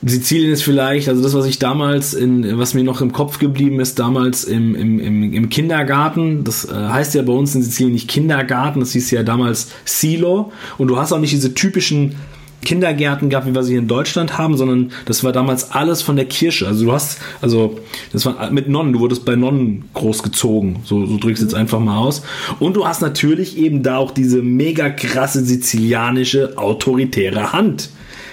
Sizilien 0.00 0.52
ist 0.52 0.62
vielleicht, 0.62 1.08
also 1.08 1.22
das, 1.22 1.34
was 1.34 1.44
ich 1.46 1.58
damals 1.58 2.14
in, 2.14 2.58
was 2.58 2.74
mir 2.74 2.84
noch 2.84 3.00
im 3.00 3.12
Kopf 3.12 3.40
geblieben 3.40 3.80
ist, 3.80 3.98
damals 3.98 4.44
im, 4.44 4.76
im, 4.76 5.00
im, 5.00 5.32
im 5.32 5.48
Kindergarten, 5.48 6.44
das 6.44 6.64
äh, 6.64 6.72
heißt 6.72 7.14
ja 7.14 7.22
bei 7.22 7.32
uns 7.32 7.54
in 7.56 7.62
Sizilien 7.62 7.92
nicht 7.92 8.08
Kindergarten, 8.08 8.78
das 8.78 8.92
hieß 8.92 9.10
ja 9.10 9.24
damals 9.24 9.72
Silo 9.84 10.52
und 10.78 10.86
du 10.86 10.98
hast 10.98 11.12
auch 11.12 11.18
nicht 11.18 11.32
diese 11.32 11.54
typischen 11.54 12.14
Kindergärten 12.64 13.28
gehabt, 13.28 13.46
wie 13.46 13.54
wir 13.54 13.62
sie 13.62 13.74
in 13.74 13.88
Deutschland 13.88 14.38
haben, 14.38 14.56
sondern 14.56 14.92
das 15.04 15.24
war 15.24 15.32
damals 15.32 15.72
alles 15.72 16.02
von 16.02 16.16
der 16.16 16.24
Kirche. 16.26 16.66
Also 16.66 16.84
du 16.84 16.92
hast, 16.92 17.18
also 17.40 17.78
das 18.12 18.24
war 18.24 18.50
mit 18.50 18.68
Nonnen, 18.68 18.92
du 18.92 19.00
wurdest 19.00 19.24
bei 19.24 19.36
Nonnen 19.36 19.84
großgezogen, 19.94 20.76
so, 20.84 21.04
so 21.06 21.18
drückst 21.18 21.42
jetzt 21.42 21.54
einfach 21.54 21.80
mal 21.80 21.98
aus. 21.98 22.22
Und 22.60 22.76
du 22.76 22.86
hast 22.86 23.02
natürlich 23.02 23.58
eben 23.58 23.82
da 23.82 23.96
auch 23.96 24.12
diese 24.12 24.42
mega 24.42 24.90
krasse 24.90 25.44
sizilianische 25.44 26.56
autoritäre 26.56 27.52
Hand 27.52 27.90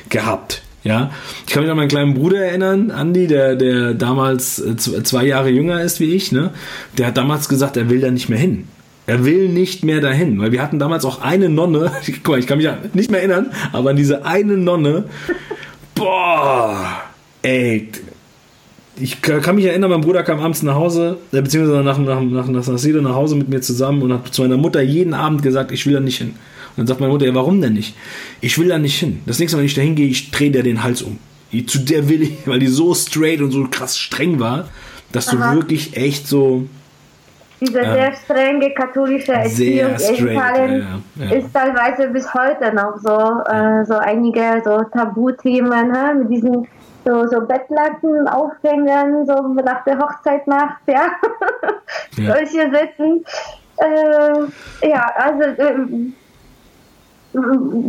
gehabt. 0.10 0.62
Ja, 0.84 1.12
ich 1.46 1.54
kann 1.54 1.64
mich 1.64 1.72
an 1.72 1.78
meinen 1.78 1.90
kleinen 1.90 2.14
Bruder 2.14 2.40
erinnern, 2.40 2.90
Andi, 2.90 3.28
der, 3.28 3.58
der 3.58 3.94
damals 3.94 4.60
äh, 4.60 4.78
zwei 4.78 5.25
Jahre 5.25 5.50
jünger 5.50 5.82
ist 5.82 6.00
wie 6.00 6.14
ich, 6.14 6.32
ne? 6.32 6.52
Der 6.98 7.08
hat 7.08 7.18
damals 7.18 7.50
gesagt, 7.50 7.75
er 7.75 7.90
will 7.90 8.00
da 8.00 8.10
nicht 8.12 8.30
mehr 8.30 8.40
hin. 8.40 8.66
Er 9.10 9.26
will 9.26 9.50
nicht 9.50 9.84
mehr 9.84 10.02
dahin, 10.02 10.40
weil 10.40 10.52
wir 10.52 10.62
hatten 10.62 10.78
damals 10.78 11.04
auch 11.04 11.22
eine 11.22 11.50
Nonne, 11.50 11.92
guck 12.06 12.28
mal, 12.28 12.40
ich 12.40 12.46
kann 12.46 12.60
mich 12.60 12.66
ja 12.66 12.78
nicht 12.94 13.10
mehr 13.10 13.22
erinnern, 13.22 13.52
aber 13.74 13.90
an 13.90 13.96
diese 13.96 14.24
eine 14.24 14.56
Nonne, 14.56 15.06
boah, 15.96 17.02
ey, 17.42 17.90
ich 19.00 19.20
kann 19.24 19.56
mich 19.56 19.66
erinnern, 19.66 19.90
mein 19.90 20.02
Bruder 20.02 20.22
kam 20.22 20.40
abends 20.40 20.62
nach 20.62 20.76
Hause, 20.76 21.18
äh, 21.32 21.42
beziehungsweise 21.42 21.82
nach, 21.82 21.98
nach, 21.98 22.22
nach, 22.22 22.48
nach 22.48 22.64
Sasilo 22.64 23.02
nach 23.02 23.16
Hause 23.16 23.36
mit 23.36 23.50
mir 23.50 23.62
zusammen 23.62 24.04
und 24.04 24.14
hat 24.14 24.32
zu 24.32 24.44
meiner 24.44 24.58
Mutter 24.58 24.80
jeden 24.82 25.16
Abend 25.16 25.42
gesagt, 25.42 25.72
ich 25.72 25.88
will 25.88 25.94
da 25.94 26.00
nicht 26.00 26.20
hin. 26.20 26.30
Und 26.30 26.78
dann 26.78 26.86
sagt 26.86 27.00
meine 27.00 27.12
Mutter, 27.12 27.25
ja, 27.25 27.34
warum 27.34 27.62
denn 27.62 27.74
nicht? 27.74 27.96
Ich 28.42 28.60
will 28.60 28.68
da 28.68 28.78
nicht 28.78 29.00
hin. 29.00 29.22
Das 29.25 29.39
nächste 29.39 29.58
Mal, 29.58 29.62
wenn 29.62 29.68
ich 29.68 29.74
da 29.74 29.82
hingehe, 29.82 30.08
ich 30.08 30.30
drehe 30.30 30.51
dir 30.51 30.62
den 30.62 30.84
Hals 30.84 31.01
um. 31.01 31.18
Zu 31.66 31.80
der 31.80 32.10
will 32.10 32.22
ich, 32.22 32.34
weil 32.46 32.60
die 32.60 32.68
so 32.68 32.94
straight 32.94 33.42
und 33.42 33.50
so 33.50 33.68
krass 33.72 33.98
streng 33.98 34.39
war, 34.39 34.70
dass 35.12 35.25
du 35.25 35.38
Aha. 35.38 35.56
wirklich 35.56 35.98
echt 35.98 36.28
so, 36.28 36.68
Diese 37.62 37.82
Ja. 37.82 37.94
sehr 37.94 38.13
strenge 38.13 38.72
katholische 38.74 39.34
Erziehung 39.34 39.92
in 39.92 40.00
straight, 40.00 40.20
Italien 40.22 41.01
ja, 41.16 41.25
ja, 41.25 41.36
ist 41.36 41.54
teilweise 41.54 42.08
bis 42.08 42.34
heute 42.34 42.74
noch 42.74 42.98
so, 43.00 43.44
äh, 43.51 43.84
so 43.86 43.96
einige 43.98 44.62
so 44.63 44.82
Tabuthemen 44.94 45.92
ne? 45.92 46.16
mit 46.20 46.30
diesen 46.32 46.68
so, 47.06 47.28
so 47.28 47.42
Bettlaken 47.42 48.28
aufhängen, 48.28 49.25
so 49.25 49.34
nach 49.63 49.84
der 49.84 49.98
Hochzeitnacht, 50.00 50.82
ja, 50.88 51.08
Ja. 52.18 52.34
solche 52.36 52.70
Sätzen. 52.72 53.25
Äh, 53.78 54.88
ja, 54.89 55.12
also 55.16 55.44
ähm, 55.58 56.13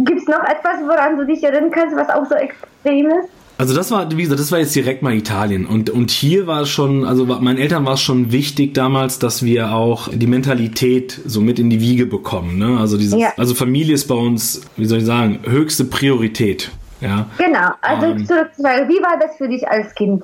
gibt 0.04 0.20
es 0.20 0.28
noch 0.28 0.44
etwas, 0.44 0.80
woran 0.82 1.16
du 1.16 1.26
dich 1.26 1.42
erinnern 1.42 1.70
kannst, 1.70 1.96
was 1.96 2.08
auch 2.10 2.26
so 2.26 2.34
extrem 2.34 3.06
ist? 3.06 3.28
Also 3.60 3.74
das 3.74 3.90
war, 3.90 4.10
wie 4.16 4.22
gesagt, 4.22 4.40
das 4.40 4.50
war 4.52 4.58
jetzt 4.58 4.74
direkt 4.74 5.02
mal 5.02 5.14
Italien. 5.14 5.66
Und, 5.66 5.90
und 5.90 6.10
hier 6.10 6.46
war 6.46 6.62
es 6.62 6.70
schon, 6.70 7.04
also 7.04 7.26
meinen 7.26 7.58
Eltern 7.58 7.84
war 7.84 7.92
es 7.92 8.00
schon 8.00 8.32
wichtig 8.32 8.72
damals, 8.72 9.18
dass 9.18 9.42
wir 9.42 9.72
auch 9.74 10.08
die 10.10 10.26
Mentalität 10.26 11.20
so 11.26 11.42
mit 11.42 11.58
in 11.58 11.68
die 11.68 11.78
Wiege 11.78 12.06
bekommen. 12.06 12.56
Ne? 12.56 12.78
Also 12.80 12.96
dieses, 12.96 13.20
Ja. 13.20 13.34
also 13.36 13.54
Familie 13.54 13.92
ist 13.92 14.06
bei 14.06 14.14
uns, 14.14 14.62
wie 14.78 14.86
soll 14.86 15.00
ich 15.00 15.04
sagen, 15.04 15.40
höchste 15.44 15.84
Priorität. 15.84 16.70
Ja. 17.02 17.26
Genau, 17.36 17.68
also 17.82 18.06
Ähm. 18.06 18.26
zurück 18.26 18.48
zu 18.56 18.62
Frage, 18.62 18.88
wie 18.88 19.02
war 19.02 19.18
das 19.20 19.36
für 19.36 19.46
dich 19.46 19.68
als 19.68 19.94
Kind? 19.94 20.22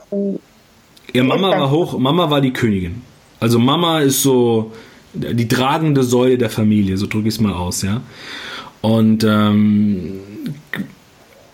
Ja, 1.13 1.23
Mama 1.23 1.51
war 1.51 1.71
hoch, 1.71 1.99
Mama 1.99 2.31
war 2.31 2.41
die 2.41 2.55
Königin. 2.55 3.03
Also 3.39 3.59
Mama 3.59 4.01
ist 4.01 4.23
so 4.23 4.73
die 5.13 5.47
tragende 5.47 6.05
Säule 6.05 6.39
der 6.39 6.49
Familie, 6.49 6.97
so 6.97 7.07
drücke 7.07 7.29
ich 7.29 7.35
es 7.35 7.41
mal 7.43 7.53
aus, 7.53 7.83
ja. 7.83 8.01
Und 8.81 9.25
ähm, 9.29 10.21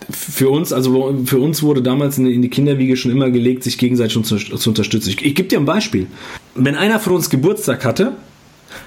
für 0.09 0.49
uns, 0.49 0.73
also 0.73 1.15
für 1.25 1.39
uns 1.39 1.63
wurde 1.63 1.81
damals 1.81 2.17
in 2.17 2.25
die, 2.25 2.33
in 2.33 2.41
die 2.41 2.49
Kinderwiege 2.49 2.97
schon 2.97 3.11
immer 3.11 3.29
gelegt, 3.29 3.63
sich 3.63 3.77
gegenseitig 3.77 4.13
schon 4.13 4.23
zu, 4.23 4.37
zu 4.37 4.69
unterstützen. 4.69 5.09
Ich, 5.09 5.25
ich 5.25 5.35
gebe 5.35 5.47
dir 5.49 5.59
ein 5.59 5.65
Beispiel. 5.65 6.07
Wenn 6.55 6.75
einer 6.75 6.99
von 6.99 7.13
uns 7.13 7.29
Geburtstag 7.29 7.85
hatte, 7.85 8.13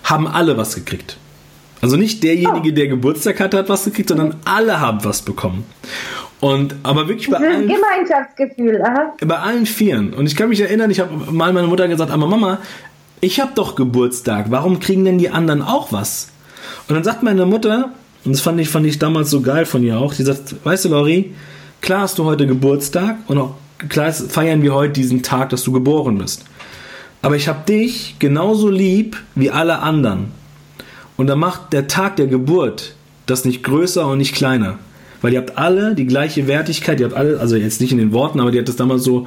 haben 0.05 0.27
alle 0.27 0.57
was 0.57 0.75
gekriegt. 0.75 1.17
Also 1.83 1.97
nicht 1.97 2.23
derjenige, 2.23 2.73
der 2.73 2.89
Geburtstag 2.89 3.39
hatte, 3.41 3.59
hat 3.59 3.69
was 3.69 3.85
gekriegt, 3.85 4.09
sondern 4.09 4.37
alle 4.45 4.81
haben 4.81 5.05
was 5.05 5.23
bekommen. 5.23 5.65
Und 6.41 6.75
aber 6.83 7.09
wirklich 7.09 7.31
bei 7.31 7.39
allen 7.39 7.69
Gemeinschaftsgefühl, 7.69 8.83
aha. 8.83 9.15
bei 9.25 9.39
allen 9.39 9.67
Vieren. 9.67 10.13
Und 10.13 10.27
ich 10.27 10.37
kann 10.37 10.49
mich 10.49 10.61
erinnern, 10.61 10.91
ich 10.91 11.01
habe 11.01 11.33
mal 11.33 11.53
meiner 11.53 11.67
Mutter 11.67 11.89
gesagt, 11.89 12.11
aber 12.11 12.27
Mama, 12.27 12.59
ich 13.21 13.41
habe 13.41 13.53
doch 13.55 13.75
Geburtstag, 13.75 14.47
warum 14.51 14.79
kriegen 14.81 15.05
denn 15.05 15.19
die 15.19 15.31
anderen 15.31 15.63
auch 15.63 15.93
was? 15.93 16.29
Und 16.89 16.95
dann 16.95 17.05
sagt 17.05 17.23
meine 17.23 17.47
Mutter, 17.47 17.91
und 18.27 18.33
das 18.33 18.41
fand 18.41 18.61
ich, 18.61 18.69
fand 18.69 18.87
ich 18.87 18.99
damals 18.99 19.31
so 19.31 19.41
geil 19.41 19.67
von 19.67 19.83
ihr 19.85 19.99
auch, 19.99 20.13
die 20.13 20.25
sagt, 20.25 20.57
weißt 20.65 20.87
du, 20.87 20.89
Lori, 20.91 21.33
klar 21.81 22.01
hast 22.01 22.19
du 22.19 22.25
heute 22.25 22.47
Geburtstag 22.47 23.19
und 23.29 23.39
auch 23.39 23.55
klar 23.89 24.13
feiern 24.13 24.63
wir 24.63 24.75
heute 24.75 24.95
diesen 24.95 25.23
Tag, 25.23 25.51
dass 25.51 25.63
du 25.63 25.71
geboren 25.73 26.19
bist. 26.19 26.45
Aber 27.23 27.37
ich 27.37 27.49
habe 27.49 27.65
dich 27.67 28.17
genauso 28.19 28.69
lieb 28.69 29.17
wie 29.35 29.51
alle 29.51 29.79
anderen. 29.79 30.27
Und 31.17 31.29
da 31.29 31.37
macht 31.37 31.73
der 31.73 31.87
Tag 31.87 32.17
der 32.17 32.27
Geburt 32.27 32.95
das 33.27 33.45
nicht 33.45 33.63
größer 33.63 34.07
und 34.07 34.19
nicht 34.19 34.35
kleiner. 34.35 34.79
Weil 35.23 35.33
ihr 35.33 35.39
habt 35.39 35.57
alle 35.57 35.95
die 35.95 36.07
gleiche 36.07 36.47
Wertigkeit, 36.47 37.01
ihr 37.01 37.07
habt 37.07 37.17
alle, 37.17 37.41
also 37.41 37.57
jetzt 37.57 37.81
nicht 37.81 37.93
in 37.93 37.99
den 37.99 38.13
Worten, 38.13 38.41
aber 38.41 38.51
die 38.51 38.59
hat 38.59 38.69
das 38.69 38.77
damals 38.77 39.05
so, 39.05 39.27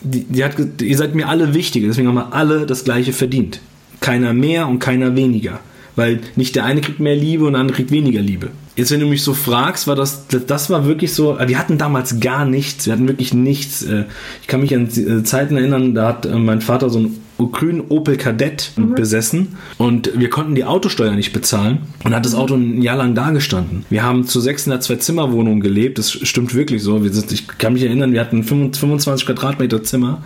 die, 0.00 0.24
die 0.24 0.44
hat, 0.44 0.54
ihr 0.80 0.96
seid 0.96 1.14
mir 1.14 1.28
alle 1.28 1.54
wichtig, 1.54 1.84
deswegen 1.86 2.08
haben 2.08 2.14
wir 2.14 2.32
alle 2.32 2.66
das 2.66 2.84
gleiche 2.84 3.12
verdient. 3.12 3.60
Keiner 4.00 4.32
mehr 4.32 4.68
und 4.68 4.78
keiner 4.78 5.14
weniger. 5.16 5.60
Weil 5.98 6.20
nicht 6.36 6.54
der 6.54 6.64
eine 6.64 6.80
kriegt 6.80 7.00
mehr 7.00 7.16
Liebe 7.16 7.44
und 7.44 7.54
der 7.54 7.60
andere 7.60 7.74
kriegt 7.74 7.90
weniger 7.90 8.20
Liebe. 8.20 8.50
Jetzt, 8.76 8.92
wenn 8.92 9.00
du 9.00 9.06
mich 9.06 9.24
so 9.24 9.34
fragst, 9.34 9.88
war 9.88 9.96
das, 9.96 10.28
das 10.28 10.70
war 10.70 10.86
wirklich 10.86 11.12
so, 11.12 11.36
wir 11.44 11.58
hatten 11.58 11.76
damals 11.76 12.20
gar 12.20 12.44
nichts, 12.44 12.86
wir 12.86 12.92
hatten 12.92 13.08
wirklich 13.08 13.34
nichts. 13.34 13.82
Äh, 13.82 14.04
ich 14.40 14.46
kann 14.46 14.60
mich 14.60 14.72
an 14.76 14.86
äh, 14.86 15.24
Zeiten 15.24 15.56
erinnern, 15.56 15.96
da 15.96 16.06
hat 16.06 16.24
äh, 16.24 16.36
mein 16.36 16.60
Vater 16.60 16.88
so 16.88 17.00
ein 17.00 17.16
grünen 17.46 17.82
Opel 17.88 18.16
Kadett 18.16 18.72
mhm. 18.76 18.94
besessen 18.94 19.56
und 19.78 20.10
wir 20.18 20.28
konnten 20.28 20.54
die 20.54 20.64
Autosteuer 20.64 21.12
nicht 21.12 21.32
bezahlen 21.32 21.78
und 22.04 22.14
hat 22.14 22.26
das 22.26 22.34
Auto 22.34 22.54
ein 22.54 22.82
Jahr 22.82 22.96
lang 22.96 23.14
dagestanden. 23.14 23.84
Wir 23.90 24.02
haben 24.02 24.24
zu 24.24 24.40
sechs 24.40 24.66
in 24.66 24.72
einer 24.72 24.80
Zwei-Zimmer-Wohnung 24.80 25.60
gelebt, 25.60 25.98
das 25.98 26.10
stimmt 26.10 26.54
wirklich 26.54 26.82
so. 26.82 27.02
Sind, 27.08 27.30
ich 27.30 27.46
kann 27.46 27.74
mich 27.74 27.82
erinnern, 27.82 28.12
wir 28.12 28.20
hatten 28.20 28.42
25 28.42 29.26
Quadratmeter 29.26 29.82
Zimmer 29.82 30.22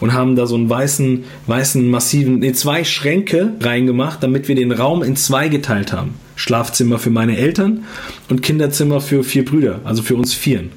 und 0.00 0.12
haben 0.12 0.34
da 0.34 0.46
so 0.46 0.56
einen 0.56 0.68
weißen, 0.68 1.24
weißen, 1.46 1.88
massiven, 1.88 2.40
nee, 2.40 2.52
zwei 2.52 2.84
Schränke 2.84 3.52
reingemacht, 3.60 4.22
damit 4.22 4.48
wir 4.48 4.56
den 4.56 4.72
Raum 4.72 5.02
in 5.02 5.16
zwei 5.16 5.48
geteilt 5.48 5.92
haben. 5.92 6.14
Schlafzimmer 6.34 6.98
für 6.98 7.10
meine 7.10 7.36
Eltern 7.38 7.84
und 8.28 8.42
Kinderzimmer 8.42 9.00
für 9.00 9.24
vier 9.24 9.44
Brüder, 9.44 9.80
also 9.84 10.02
für 10.02 10.16
uns 10.16 10.34
Vieren. 10.34 10.70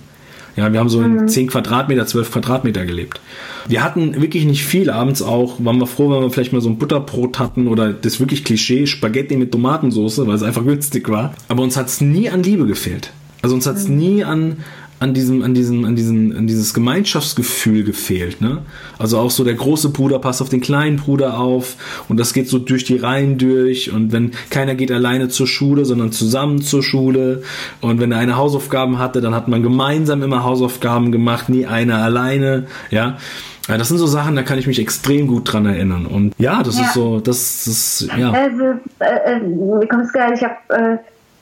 Ja, 0.60 0.74
wir 0.74 0.82
haben 0.82 0.90
so 0.90 1.02
in 1.02 1.14
mhm. 1.14 1.28
10 1.30 1.48
Quadratmeter, 1.48 2.06
12 2.06 2.32
Quadratmeter 2.34 2.86
gelebt. 2.86 3.22
Wir 3.70 3.82
hatten 3.82 4.22
wirklich 4.22 4.44
nicht 4.44 4.66
viel 4.66 4.90
abends 4.90 5.22
auch, 5.22 5.56
waren 5.64 5.78
wir 5.78 5.88
froh, 5.88 6.12
wenn 6.12 6.22
wir 6.22 6.30
vielleicht 6.32 6.52
mal 6.52 6.60
so 6.60 6.68
ein 6.68 6.78
Butterbrot 6.78 7.40
hatten 7.40 7.70
oder 7.70 7.94
das 7.94 8.20
wirklich 8.20 8.44
Klischee, 8.44 8.86
Spaghetti 8.86 9.38
mit 9.38 9.54
Tomatensauce, 9.54 10.28
weil 10.28 10.36
es 10.36 10.44
einfach 10.44 10.66
günstig 10.66 11.08
war. 11.08 11.34
Aber 11.48 11.64
uns 11.64 11.78
hat 11.78 11.88
es 11.88 12.02
nie 12.02 12.30
an 12.30 12.44
Liebe 12.44 12.66
gefehlt. 12.66 13.14
Also 13.42 13.56
uns 13.56 13.68
hat 13.68 13.78
es 13.78 13.88
mhm. 13.88 13.98
nie 13.98 14.24
an, 14.26 14.58
an 15.00 15.14
diesem, 15.14 15.44
an 15.44 15.54
diesem, 15.54 15.86
an 15.86 15.96
diesem, 15.96 16.36
an 16.36 16.48
dieses 16.48 16.74
Gemeinschaftsgefühl 16.74 17.84
gefehlt. 17.84 18.42
Ne? 18.42 18.60
Also 18.98 19.18
auch 19.18 19.32
so 19.32 19.44
der 19.44 19.54
große 19.54 19.90
Bruder 19.90 20.20
passt 20.20 20.42
auf 20.42 20.50
den 20.50 20.62
kleinen 20.62 20.98
Bruder 20.98 21.40
auf 21.40 21.76
und 22.10 22.20
das 22.20 22.34
geht 22.34 22.50
so 22.50 22.60
durch 22.60 22.84
die 22.84 22.98
Reihen 22.98 23.38
durch 23.38 23.92
und 23.92 24.12
wenn 24.12 24.32
keiner 24.50 24.76
geht 24.76 24.92
alleine 24.92 25.30
zur 25.30 25.48
Schule, 25.48 25.86
sondern 25.86 26.12
zusammen 26.12 26.62
zur 26.62 26.84
Schule 26.84 27.44
und 27.82 28.00
wenn 28.00 28.12
er 28.12 28.20
eine 28.20 28.36
Hausaufgaben 28.36 29.00
hatte, 29.00 29.22
dann 29.22 29.34
hat 29.34 29.48
man 29.48 29.64
gemeinsam 29.64 30.22
immer 30.22 30.44
Hausaufgaben 30.44 31.12
gemacht, 31.12 31.50
nie 31.50 31.66
einer 31.66 32.00
alleine, 32.00 32.68
ja. 32.92 33.18
Ja, 33.68 33.78
das 33.78 33.88
sind 33.88 34.00
so 34.00 34.08
Sachen, 34.08 34.36
da 34.36 34.42
kann 34.42 34.58
ich 34.58 34.66
mich 34.66 34.80
extrem 34.80 35.28
gut 35.28 35.54
dran 35.54 35.68
erinnern. 35.68 36.08
Und 36.08 36.34
ja, 36.40 36.64
das 36.64 36.80
ja. 36.80 36.86
ist 36.86 36.94
so, 36.96 37.20
das 37.20 37.68
ist, 37.68 38.10
ja. 38.18 38.32
Also, 38.32 38.64
äh, 38.98 39.36
äh, 39.36 39.40
mir 39.42 39.88
kommt 39.88 40.06
es 40.06 40.12
gerade, 40.12 40.34
ich 40.34 40.44
habe 40.44 40.56
äh, 40.70 40.98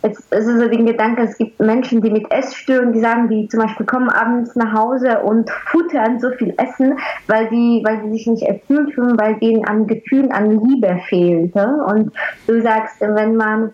es, 0.08 0.18
es 0.30 0.46
ist 0.46 0.60
so 0.60 0.68
den 0.68 0.86
Gedanke, 0.86 1.24
es 1.24 1.38
gibt 1.38 1.60
Menschen, 1.60 2.02
die 2.02 2.10
mit 2.10 2.32
Essstörungen, 2.32 2.94
die 2.94 3.00
sagen, 3.00 3.30
die 3.30 3.48
zum 3.48 3.62
Beispiel 3.62 3.86
kommen 3.86 4.10
abends 4.10 4.56
nach 4.56 4.74
Hause 4.74 5.20
und 5.20 5.50
futtern 5.50 6.20
so 6.20 6.30
viel 6.32 6.54
Essen, 6.58 6.98
weil 7.28 7.48
die, 7.50 7.82
weil 7.86 8.02
die 8.04 8.12
sich 8.12 8.28
nicht 8.28 8.44
erfüllt 8.44 8.94
fühlen, 8.94 9.18
weil 9.20 9.36
denen 9.36 9.66
an 9.66 9.88
Gefühlen, 9.88 10.32
an 10.32 10.60
Liebe 10.66 11.00
fehlt. 11.08 11.56
Ne? 11.56 11.86
Und 11.88 12.12
du 12.48 12.62
sagst, 12.62 13.02
wenn 13.02 13.36
man 13.36 13.74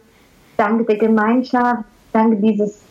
dank 0.57 0.87
der 0.87 0.97
Gemeinschaft, 0.97 1.83
dank 2.11 2.41
dieses 2.41 2.81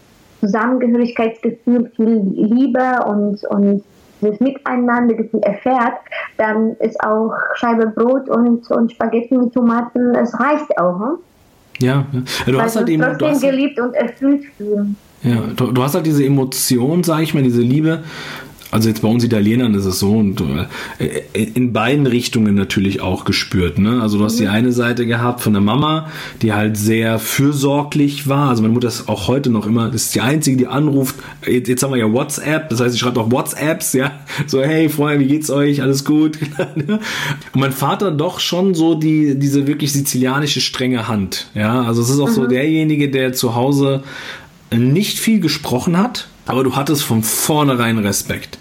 Zusammengehörigkeitsgefühl 0.40 1.90
viel 1.94 2.22
Liebe 2.34 3.04
und, 3.06 3.44
und 3.44 3.84
das 4.20 4.40
Miteinandergefühl 4.40 5.40
erfährt, 5.40 5.98
dann 6.36 6.72
ist 6.76 7.02
auch 7.04 7.32
Scheibe 7.54 7.88
Brot 7.88 8.28
und, 8.28 8.70
und 8.70 8.92
Spaghetti 8.92 9.36
mit 9.36 9.52
Tomaten, 9.52 10.14
es 10.14 10.38
reicht 10.38 10.78
auch. 10.78 10.98
Ne? 10.98 11.18
Ja, 11.82 12.06
ja. 12.12 12.22
Du 12.46 12.52
Weil 12.54 12.62
hast 12.62 12.76
halt 12.76 12.88
eben. 12.88 13.04
Hast 13.04 13.42
geliebt 13.42 13.78
und 13.78 13.94
erfüllt 13.94 14.44
fühlen. 14.56 14.96
Ja, 15.22 15.40
du, 15.54 15.70
du, 15.70 15.82
hast 15.82 15.94
halt 15.94 16.06
diese 16.06 16.24
Emotion, 16.24 17.04
sage 17.04 17.22
ich 17.22 17.32
mal, 17.34 17.42
diese 17.42 17.62
Liebe, 17.62 18.02
also 18.72 18.88
jetzt 18.88 19.02
bei 19.02 19.08
uns 19.08 19.22
Italienern 19.22 19.74
ist 19.74 19.84
es 19.84 19.98
so 19.98 20.12
und 20.12 20.42
äh, 20.98 21.14
in 21.34 21.74
beiden 21.74 22.06
Richtungen 22.06 22.54
natürlich 22.54 23.02
auch 23.02 23.26
gespürt. 23.26 23.78
Ne? 23.78 24.00
Also 24.00 24.16
du 24.16 24.24
hast 24.24 24.38
die 24.38 24.44
mhm. 24.44 24.50
eine 24.50 24.72
Seite 24.72 25.04
gehabt 25.04 25.42
von 25.42 25.52
der 25.52 25.60
Mama, 25.60 26.08
die 26.40 26.54
halt 26.54 26.78
sehr 26.78 27.18
fürsorglich 27.18 28.28
war. 28.28 28.48
Also 28.48 28.62
meine 28.62 28.72
Mutter 28.72 28.88
ist 28.88 29.10
auch 29.10 29.28
heute 29.28 29.50
noch 29.50 29.66
immer, 29.66 29.92
ist 29.92 30.14
die 30.14 30.22
einzige, 30.22 30.56
die 30.56 30.66
anruft. 30.68 31.16
Jetzt, 31.46 31.68
jetzt 31.68 31.82
haben 31.82 31.92
wir 31.92 31.98
ja 31.98 32.10
WhatsApp, 32.10 32.70
das 32.70 32.80
heißt, 32.80 32.94
sie 32.94 32.98
schreibt 32.98 33.18
auch 33.18 33.30
WhatsApps, 33.30 33.92
ja, 33.92 34.12
so 34.46 34.62
hey 34.62 34.88
Freunde, 34.88 35.20
wie 35.20 35.28
geht's 35.28 35.50
euch? 35.50 35.82
Alles 35.82 36.06
gut? 36.06 36.38
und 36.86 37.60
mein 37.60 37.72
Vater 37.72 38.10
doch 38.10 38.40
schon 38.40 38.74
so 38.74 38.94
die 38.94 39.38
diese 39.38 39.66
wirklich 39.66 39.92
sizilianische 39.92 40.62
strenge 40.62 41.08
Hand. 41.08 41.50
Ja, 41.54 41.82
also 41.82 42.00
es 42.00 42.08
ist 42.08 42.20
auch 42.20 42.28
mhm. 42.28 42.34
so 42.34 42.46
derjenige, 42.46 43.10
der 43.10 43.34
zu 43.34 43.54
Hause 43.54 44.02
nicht 44.78 45.18
viel 45.18 45.40
gesprochen 45.40 45.96
hat, 45.96 46.28
aber 46.46 46.64
du 46.64 46.76
hattest 46.76 47.02
von 47.02 47.22
vornherein 47.22 47.98
Respekt. 47.98 48.58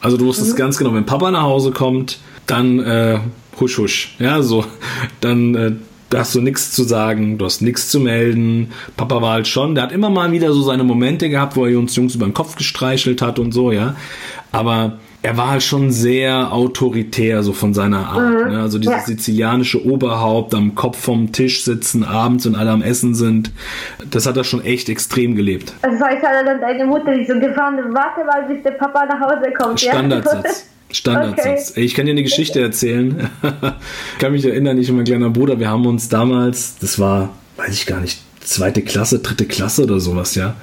Also 0.00 0.16
du 0.16 0.26
wusstest 0.26 0.52
mhm. 0.52 0.56
ganz 0.56 0.78
genau, 0.78 0.94
wenn 0.94 1.06
Papa 1.06 1.30
nach 1.30 1.42
Hause 1.42 1.70
kommt, 1.70 2.18
dann 2.46 2.80
äh, 2.80 3.20
husch 3.60 3.78
husch. 3.78 4.16
Ja, 4.18 4.42
so. 4.42 4.64
Dann 5.20 5.54
äh, 5.54 5.72
da 6.12 6.18
hast 6.18 6.34
du 6.34 6.42
nichts 6.42 6.72
zu 6.72 6.84
sagen, 6.84 7.38
du 7.38 7.46
hast 7.46 7.62
nichts 7.62 7.88
zu 7.88 7.98
melden. 7.98 8.72
Papa 8.98 9.22
war 9.22 9.32
halt 9.32 9.48
schon, 9.48 9.74
der 9.74 9.84
hat 9.84 9.92
immer 9.92 10.10
mal 10.10 10.30
wieder 10.30 10.52
so 10.52 10.62
seine 10.62 10.84
Momente 10.84 11.30
gehabt, 11.30 11.56
wo 11.56 11.64
er 11.64 11.78
uns 11.78 11.96
Jungs 11.96 12.14
über 12.14 12.26
den 12.26 12.34
Kopf 12.34 12.56
gestreichelt 12.56 13.22
hat 13.22 13.38
und 13.38 13.52
so, 13.52 13.72
ja. 13.72 13.96
Aber 14.50 14.98
er 15.22 15.36
war 15.36 15.50
halt 15.50 15.62
schon 15.62 15.92
sehr 15.92 16.52
autoritär, 16.52 17.44
so 17.44 17.52
von 17.52 17.74
seiner 17.74 18.08
Art. 18.08 18.46
Mhm. 18.46 18.52
Ne? 18.52 18.60
Also 18.60 18.78
dieses 18.78 18.94
ja. 18.94 19.02
sizilianische 19.02 19.86
Oberhaupt 19.86 20.52
am 20.54 20.74
Kopf 20.74 20.98
vom 20.98 21.30
Tisch 21.30 21.64
sitzen, 21.64 22.02
abends 22.02 22.44
und 22.44 22.56
alle 22.56 22.70
am 22.70 22.82
Essen 22.82 23.14
sind. 23.14 23.52
Das 24.10 24.26
hat 24.26 24.36
er 24.36 24.42
schon 24.42 24.64
echt 24.64 24.88
extrem 24.88 25.36
gelebt. 25.36 25.74
Das 25.82 26.00
heißt 26.00 26.22
halt 26.22 26.46
dann 26.46 26.60
deine 26.60 26.86
Mutter, 26.86 27.16
die 27.16 27.24
so 27.24 27.34
gefahren 27.38 27.78
warte 27.94 28.24
mal, 28.24 28.52
bis 28.52 28.62
der 28.64 28.72
Papa 28.72 29.06
nach 29.06 29.20
Hause 29.20 29.52
kommt. 29.52 29.80
Standardsatz. 29.80 30.44
Ja? 30.44 30.94
Standardsatz. 30.94 31.70
Okay. 31.72 31.84
Ich 31.84 31.94
kann 31.94 32.06
dir 32.06 32.12
eine 32.12 32.22
Geschichte 32.22 32.60
erzählen. 32.60 33.30
ich 33.42 34.18
kann 34.18 34.32
mich 34.32 34.44
erinnern, 34.44 34.76
ich 34.78 34.90
und 34.90 34.96
mein 34.96 35.04
kleiner 35.04 35.30
Bruder, 35.30 35.58
wir 35.58 35.70
haben 35.70 35.86
uns 35.86 36.08
damals, 36.08 36.78
das 36.78 36.98
war, 36.98 37.30
weiß 37.56 37.72
ich 37.72 37.86
gar 37.86 38.00
nicht, 38.00 38.20
zweite 38.40 38.82
Klasse, 38.82 39.20
dritte 39.20 39.46
Klasse 39.46 39.84
oder 39.84 40.00
sowas, 40.00 40.34
ja. 40.34 40.56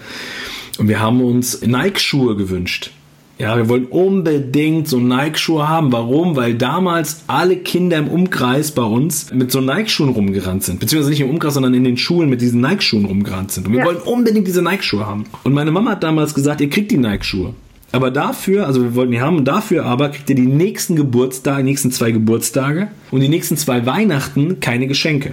Und 0.77 0.87
wir 0.87 0.99
haben 0.99 1.21
uns 1.23 1.61
Nike-Schuhe 1.61 2.35
gewünscht. 2.35 2.91
Ja, 3.39 3.55
wir 3.55 3.69
wollen 3.69 3.85
unbedingt 3.85 4.89
so 4.89 4.99
Nike-Schuhe 4.99 5.69
haben. 5.69 5.93
Warum? 5.93 6.35
Weil 6.35 6.55
damals 6.55 7.23
alle 7.27 7.55
Kinder 7.55 7.97
im 7.97 8.09
Umkreis 8.09 8.71
bei 8.71 8.83
uns 8.83 9.31
mit 9.31 9.49
so 9.49 9.61
Nike-Schuhen 9.61 10.09
rumgerannt 10.09 10.63
sind. 10.63 10.81
Beziehungsweise 10.81 11.11
nicht 11.11 11.21
im 11.21 11.29
Umkreis, 11.29 11.53
sondern 11.53 11.73
in 11.73 11.85
den 11.85 11.95
Schulen 11.95 12.29
mit 12.29 12.41
diesen 12.41 12.59
Nike-Schuhen 12.59 13.05
rumgerannt 13.05 13.53
sind. 13.53 13.65
Und 13.65 13.71
wir 13.71 13.79
ja. 13.79 13.85
wollen 13.85 13.97
unbedingt 13.97 14.45
diese 14.45 14.61
Nike-Schuhe 14.61 15.07
haben. 15.07 15.23
Und 15.45 15.53
meine 15.53 15.71
Mama 15.71 15.91
hat 15.91 16.03
damals 16.03 16.33
gesagt, 16.33 16.59
ihr 16.59 16.69
kriegt 16.69 16.91
die 16.91 16.97
Nike-Schuhe. 16.97 17.53
Aber 17.93 18.11
dafür, 18.11 18.67
also 18.67 18.83
wir 18.83 18.93
wollten 18.93 19.13
die 19.13 19.21
haben, 19.21 19.37
und 19.37 19.45
dafür 19.45 19.85
aber 19.85 20.09
kriegt 20.09 20.29
ihr 20.29 20.35
die 20.35 20.45
nächsten 20.45 20.97
Geburtstage, 20.97 21.63
die 21.63 21.69
nächsten 21.69 21.91
zwei 21.91 22.11
Geburtstage 22.11 22.89
und 23.09 23.21
die 23.21 23.29
nächsten 23.29 23.55
zwei 23.55 23.85
Weihnachten 23.85 24.59
keine 24.59 24.87
Geschenke. 24.87 25.31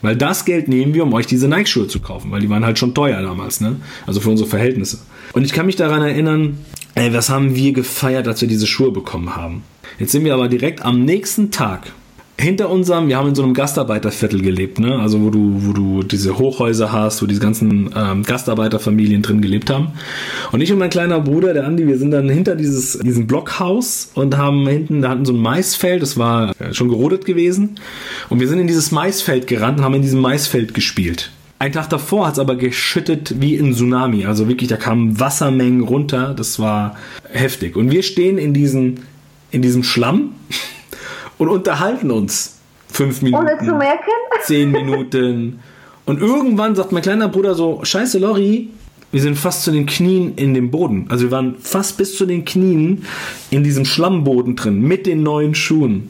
Weil 0.00 0.16
das 0.16 0.46
Geld 0.46 0.68
nehmen 0.68 0.94
wir, 0.94 1.02
um 1.02 1.12
euch 1.12 1.26
diese 1.26 1.48
Nike-Schuhe 1.48 1.86
zu 1.86 2.00
kaufen, 2.00 2.30
weil 2.30 2.40
die 2.40 2.48
waren 2.48 2.64
halt 2.64 2.78
schon 2.78 2.94
teuer 2.94 3.20
damals, 3.20 3.60
ne? 3.60 3.76
Also 4.06 4.20
für 4.20 4.30
unsere 4.30 4.48
Verhältnisse. 4.48 5.00
Und 5.34 5.44
ich 5.44 5.52
kann 5.52 5.66
mich 5.66 5.76
daran 5.76 6.02
erinnern, 6.02 6.58
ey, 6.94 7.12
was 7.12 7.30
haben 7.30 7.54
wir 7.54 7.72
gefeiert, 7.72 8.28
als 8.28 8.40
wir 8.40 8.48
diese 8.48 8.66
Schuhe 8.66 8.90
bekommen 8.90 9.36
haben. 9.36 9.62
Jetzt 9.98 10.12
sind 10.12 10.24
wir 10.24 10.34
aber 10.34 10.48
direkt 10.48 10.82
am 10.82 11.04
nächsten 11.04 11.50
Tag 11.50 11.92
hinter 12.40 12.70
unserem, 12.70 13.08
wir 13.08 13.16
haben 13.16 13.28
in 13.28 13.34
so 13.34 13.42
einem 13.42 13.54
Gastarbeiterviertel 13.54 14.40
gelebt, 14.40 14.78
ne? 14.78 14.98
Also 14.98 15.20
wo 15.20 15.30
du, 15.30 15.52
wo 15.58 15.72
du 15.72 16.02
diese 16.02 16.38
Hochhäuser 16.38 16.90
hast, 16.90 17.22
wo 17.22 17.26
diese 17.26 17.40
ganzen 17.40 17.90
ähm, 17.94 18.22
Gastarbeiterfamilien 18.22 19.22
drin 19.22 19.42
gelebt 19.42 19.70
haben. 19.70 19.92
Und 20.50 20.60
ich 20.60 20.72
und 20.72 20.78
mein 20.78 20.90
kleiner 20.90 21.20
Bruder, 21.20 21.52
der 21.52 21.66
Andi, 21.66 21.86
wir 21.86 21.98
sind 21.98 22.10
dann 22.10 22.28
hinter 22.28 22.56
dieses, 22.56 22.98
diesem 22.98 23.26
Blockhaus 23.26 24.10
und 24.14 24.36
haben 24.36 24.66
hinten, 24.66 25.02
da 25.02 25.10
hatten 25.10 25.24
so 25.24 25.32
ein 25.32 25.38
Maisfeld, 25.38 26.02
das 26.02 26.16
war 26.16 26.58
äh, 26.60 26.72
schon 26.72 26.88
gerodet 26.88 27.24
gewesen. 27.24 27.76
Und 28.30 28.40
wir 28.40 28.48
sind 28.48 28.58
in 28.58 28.66
dieses 28.66 28.90
Maisfeld 28.90 29.46
gerannt 29.46 29.78
und 29.78 29.84
haben 29.84 29.94
in 29.94 30.02
diesem 30.02 30.20
Maisfeld 30.20 30.74
gespielt. 30.74 31.30
Ein 31.60 31.72
Tag 31.72 31.90
davor 31.90 32.26
hat 32.26 32.32
es 32.32 32.38
aber 32.38 32.56
geschüttet 32.56 33.34
wie 33.38 33.54
in 33.54 33.74
Tsunami. 33.74 34.24
Also 34.24 34.48
wirklich, 34.48 34.70
da 34.70 34.78
kamen 34.78 35.20
Wassermengen 35.20 35.82
runter. 35.82 36.32
Das 36.34 36.58
war 36.58 36.96
heftig. 37.30 37.76
Und 37.76 37.90
wir 37.90 38.02
stehen 38.02 38.38
in, 38.38 38.54
diesen, 38.54 39.00
in 39.50 39.60
diesem 39.60 39.82
Schlamm 39.82 40.32
und 41.38 41.48
unterhalten 41.48 42.10
uns. 42.10 42.56
Fünf 42.88 43.20
Minuten. 43.20 43.44
Ohne 43.44 43.58
zu 43.58 43.74
merken? 43.74 44.10
Zehn 44.42 44.70
Minuten. 44.70 45.60
Und 46.06 46.22
irgendwann 46.22 46.74
sagt 46.76 46.92
mein 46.92 47.02
kleiner 47.02 47.28
Bruder 47.28 47.54
so: 47.54 47.80
Scheiße, 47.82 48.18
Lori, 48.18 48.70
wir 49.12 49.20
sind 49.20 49.36
fast 49.36 49.62
zu 49.62 49.70
den 49.70 49.84
Knien 49.84 50.36
in 50.36 50.54
dem 50.54 50.70
Boden. 50.70 51.08
Also 51.10 51.26
wir 51.26 51.30
waren 51.30 51.56
fast 51.60 51.98
bis 51.98 52.16
zu 52.16 52.24
den 52.24 52.46
Knien 52.46 53.04
in 53.50 53.64
diesem 53.64 53.84
Schlammboden 53.84 54.56
drin, 54.56 54.80
mit 54.80 55.06
den 55.06 55.22
neuen 55.22 55.54
Schuhen, 55.54 56.08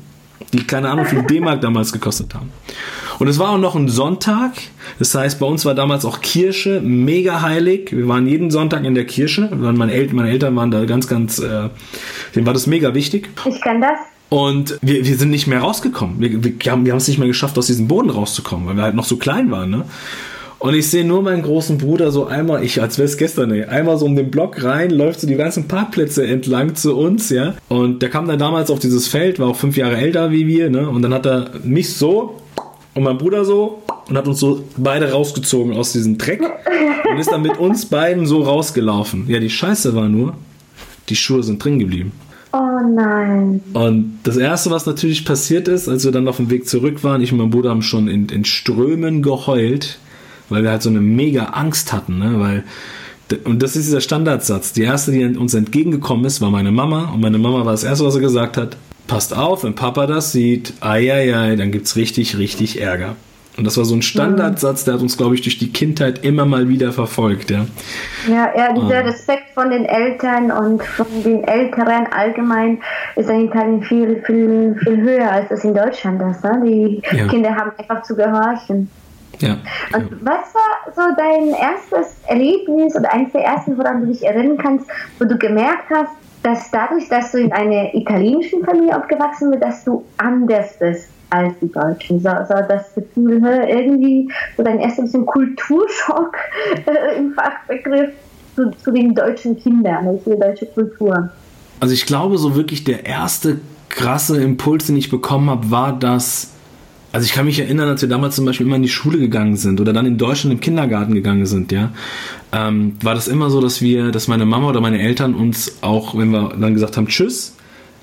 die 0.53 0.65
keine 0.65 0.91
Ahnung, 0.91 1.07
wie 1.07 1.17
viel 1.17 1.23
D-Mark 1.25 1.61
damals 1.61 1.93
gekostet 1.93 2.35
haben. 2.35 2.51
Und 3.21 3.29
es 3.29 3.39
war 3.39 3.51
auch 3.51 3.59
noch 3.59 3.77
ein 3.77 3.89
Sonntag. 3.89 4.53
Das 4.99 5.15
heißt, 5.15 5.39
bei 5.39 5.47
uns 5.47 5.67
war 5.67 5.75
damals 5.75 6.07
auch 6.07 6.23
Kirche 6.23 6.81
mega 6.81 7.43
heilig. 7.43 7.93
Wir 7.93 8.09
waren 8.09 8.27
jeden 8.27 8.51
Sonntag 8.51 8.85
in 8.85 8.95
der 8.95 9.05
Kirche. 9.05 9.51
Meine 9.55 9.93
Eltern, 9.93 10.17
meine 10.17 10.31
Eltern 10.31 10.57
waren 10.57 10.71
da 10.71 10.87
ganz, 10.87 11.07
ganz, 11.07 11.39
äh, 11.39 11.69
denen 12.35 12.47
war 12.47 12.55
das 12.55 12.67
mega 12.67 12.95
wichtig. 12.95 13.29
Ich 13.45 13.61
kann 13.61 13.83
das. 13.83 13.99
Und 14.31 14.79
wir, 14.81 15.05
wir 15.05 15.17
sind 15.19 15.29
nicht 15.29 15.47
mehr 15.47 15.61
rausgekommen. 15.61 16.19
Wir, 16.19 16.43
wir 16.43 16.73
haben 16.73 16.87
wir 16.87 16.95
es 16.95 17.09
nicht 17.09 17.19
mehr 17.19 17.29
geschafft, 17.29 17.59
aus 17.59 17.67
diesem 17.67 17.89
Boden 17.89 18.09
rauszukommen, 18.09 18.67
weil 18.67 18.77
wir 18.77 18.85
halt 18.85 18.95
noch 18.95 19.05
so 19.05 19.19
klein 19.19 19.51
waren. 19.51 19.69
Ne? 19.69 19.85
Und 20.59 20.73
ich 20.73 20.89
sehe 20.89 21.05
nur 21.05 21.21
meinen 21.21 21.43
großen 21.43 21.77
Bruder 21.77 22.13
so 22.13 22.27
einmal, 22.27 22.65
ich 22.65 22.81
als 22.81 22.97
wäre 22.97 23.07
es 23.07 23.19
gestern, 23.19 23.51
ey, 23.51 23.65
einmal 23.65 23.99
so 23.99 24.07
um 24.07 24.17
den 24.17 24.31
Block 24.31 24.63
rein, 24.65 24.91
läuft 24.91 25.21
so 25.21 25.27
die 25.27 25.37
ganzen 25.37 25.69
Parkplätze 25.69 26.27
entlang 26.27 26.75
zu 26.75 26.97
uns, 26.97 27.29
ja. 27.29 27.55
Und 27.69 28.01
der 28.01 28.09
kam 28.09 28.29
dann 28.29 28.39
damals 28.39 28.71
auf 28.71 28.79
dieses 28.79 29.09
Feld, 29.09 29.39
war 29.39 29.49
auch 29.49 29.57
fünf 29.57 29.77
Jahre 29.77 29.97
älter 29.97 30.31
wie 30.31 30.47
wir, 30.47 30.71
ne. 30.71 30.89
Und 30.89 31.03
dann 31.03 31.13
hat 31.13 31.27
er 31.27 31.51
mich 31.65 31.95
so 31.95 32.41
und 33.01 33.05
mein 33.05 33.17
Bruder 33.17 33.47
so 33.47 33.83
und 34.11 34.17
hat 34.19 34.29
uns 34.29 34.41
so 34.41 34.63
beide 34.77 35.11
rausgezogen 35.11 35.73
aus 35.73 35.93
diesem 35.93 36.19
Dreck 36.19 36.43
und 37.11 37.19
ist 37.19 37.31
dann 37.31 37.41
mit 37.41 37.57
uns 37.59 37.87
beiden 37.87 38.27
so 38.27 38.43
rausgelaufen. 38.43 39.25
Ja, 39.27 39.41
die 39.41 39.49
Scheiße 39.49 39.95
war 39.95 40.09
nur, 40.11 40.35
die 41.09 41.17
Schuhe 41.17 41.43
sind 41.43 41.65
drin 41.65 41.79
geblieben. 41.79 42.13
Oh 42.53 42.59
nein. 42.95 43.63
Und 43.73 44.19
das 44.25 44.37
Erste, 44.37 44.71
was 44.71 44.85
natürlich 44.85 45.25
passiert 45.25 45.67
ist, 45.67 45.89
als 45.89 46.05
wir 46.05 46.13
dann 46.13 46.29
auf 46.29 46.37
dem 46.37 46.51
Weg 46.51 46.69
zurück 46.69 47.03
waren, 47.03 47.23
ich 47.23 47.33
und 47.33 47.39
mein 47.39 47.49
Bruder 47.49 47.71
haben 47.71 47.81
schon 47.81 48.07
in, 48.07 48.29
in 48.29 48.45
Strömen 48.45 49.23
geheult, 49.23 49.99
weil 50.51 50.63
wir 50.63 50.71
halt 50.71 50.83
so 50.83 50.91
eine 50.91 51.01
mega 51.01 51.45
Angst 51.45 51.95
hatten, 51.95 52.19
ne? 52.19 52.39
weil 52.39 52.65
und 53.45 53.63
das 53.63 53.77
ist 53.77 53.87
dieser 53.87 54.01
Standardsatz. 54.01 54.73
Die 54.73 54.83
erste, 54.83 55.13
die 55.13 55.25
uns 55.25 55.55
entgegengekommen 55.55 56.25
ist, 56.25 56.41
war 56.41 56.51
meine 56.51 56.73
Mama. 56.73 57.13
Und 57.15 57.21
meine 57.21 57.39
Mama 57.39 57.65
war 57.65 57.73
das 57.73 57.85
erste, 57.85 58.05
was 58.05 58.15
sie 58.15 58.21
gesagt 58.21 58.57
hat. 58.57 58.77
Passt 59.11 59.37
auf, 59.37 59.65
wenn 59.65 59.75
Papa 59.75 60.07
das 60.07 60.31
sieht, 60.31 60.73
ai, 60.81 61.13
ai, 61.13 61.35
ai, 61.35 61.57
dann 61.57 61.73
gibt's 61.73 61.97
richtig, 61.97 62.39
richtig 62.39 62.81
Ärger. 62.81 63.17
Und 63.57 63.67
das 63.67 63.77
war 63.77 63.85
so 63.85 63.95
ein 63.97 64.03
Standardsatz, 64.03 64.85
der 64.85 64.95
hat 64.95 65.01
uns, 65.01 65.17
glaube 65.17 65.35
ich, 65.35 65.43
durch 65.43 65.59
die 65.59 65.73
Kindheit 65.73 66.25
immer 66.25 66.45
mal 66.47 66.69
wieder 66.69 66.93
verfolgt, 66.93 67.51
ja. 67.51 67.67
Ja, 68.29 68.53
ja, 68.57 68.73
dieser 68.73 69.05
Respekt 69.05 69.51
von 69.55 69.71
den 69.71 69.85
Eltern 69.85 70.53
und 70.53 70.83
von 70.85 71.07
den 71.25 71.43
Älteren 71.43 72.07
allgemein 72.17 72.79
ist 73.17 73.29
in 73.29 73.47
Italien 73.47 73.83
viel, 73.83 74.23
viel, 74.25 74.77
viel 74.85 74.97
höher 75.03 75.31
als 75.31 75.49
das 75.49 75.65
in 75.65 75.75
Deutschland 75.75 76.23
ist. 76.31 76.45
Ne? 76.45 76.63
Die 76.65 77.03
Ja. 77.17 77.27
Kinder 77.27 77.55
haben 77.57 77.73
einfach 77.77 78.03
zu 78.03 78.15
gehorchen. 78.15 78.89
Ja. 79.41 79.57
Und 79.95 80.25
was 80.25 80.55
war 80.55 80.95
so 80.95 81.03
dein 81.17 81.49
erstes 81.49 82.15
Erlebnis 82.29 82.95
oder 82.95 83.13
eines 83.13 83.33
der 83.33 83.43
ersten, 83.43 83.77
woran 83.77 84.03
du 84.03 84.07
dich 84.13 84.25
erinnern 84.25 84.59
kannst, 84.59 84.87
wo 85.19 85.25
du 85.25 85.37
gemerkt 85.37 85.91
hast, 85.93 86.13
dass 86.43 86.71
dadurch, 86.71 87.09
dass 87.09 87.33
du 87.33 87.39
in 87.39 87.53
einer 87.53 87.95
italienischen 87.95 88.65
Familie 88.65 88.97
aufgewachsen 88.97 89.51
bist, 89.51 89.63
dass 89.63 89.85
du 89.85 90.05
anders 90.17 90.79
bist 90.79 91.09
als 91.31 91.55
die 91.61 91.71
Deutschen? 91.71 92.21
So, 92.21 92.31
so 92.49 92.55
das 92.69 92.95
Gefühl, 92.95 93.43
irgendwie 93.69 94.31
so 94.57 94.63
dein 94.63 94.79
erster 94.79 95.03
bisschen 95.03 95.27
Kulturschock 95.27 96.37
äh, 96.87 97.19
im 97.19 97.35
Fachbegriff 97.35 98.11
zu, 98.57 98.71
zu 98.71 98.91
den 98.91 99.15
deutschen 99.15 99.59
Kindern, 99.59 100.07
also 100.07 100.23
zu 100.23 100.31
der 100.31 100.51
deutschen 100.51 100.69
Kultur. 100.75 101.31
Also 101.79 101.95
ich 101.95 102.07
glaube, 102.07 102.37
so 102.39 102.57
wirklich 102.57 102.85
der 102.85 103.07
erste 103.07 103.59
krasse 103.89 104.43
Impuls, 104.43 104.87
den 104.87 104.97
ich 104.97 105.11
bekommen 105.11 105.51
habe, 105.51 105.71
war, 105.71 105.99
dass 105.99 106.53
also 107.13 107.25
ich 107.25 107.33
kann 107.33 107.47
mich 107.47 107.59
erinnern, 107.59 107.89
als 107.89 108.03
wir 108.03 108.09
damals 108.09 108.37
zum 108.37 108.45
Beispiel 108.45 108.67
immer 108.67 108.77
in 108.77 108.83
die 108.83 108.89
Schule 108.89 109.19
gegangen 109.19 109.57
sind 109.57 109.81
oder 109.81 109.93
dann 109.93 110.07
in 110.07 110.19
Deutschland 110.19 110.55
im 110.55 110.61
Kindergarten 110.61 111.15
gegangen 111.15 111.47
sind, 111.47 111.73
ja, 111.73 111.93
ähm, 112.53 112.97
war 113.03 113.15
das 113.15 113.29
immer 113.29 113.51
so, 113.51 113.61
dass 113.61 113.81
wir, 113.81 114.13
dass 114.13 114.29
meine 114.29 114.47
Mama 114.47 114.69
oder 114.69 114.81
meine 114.81 115.01
Eltern 115.01 115.35
uns 115.35 115.79
auch, 115.83 116.17
wenn 116.17 116.31
wir 116.31 116.55
dann 116.61 116.75
gesagt 116.75 116.97
haben, 116.97 117.09
tschüss, 117.09 117.57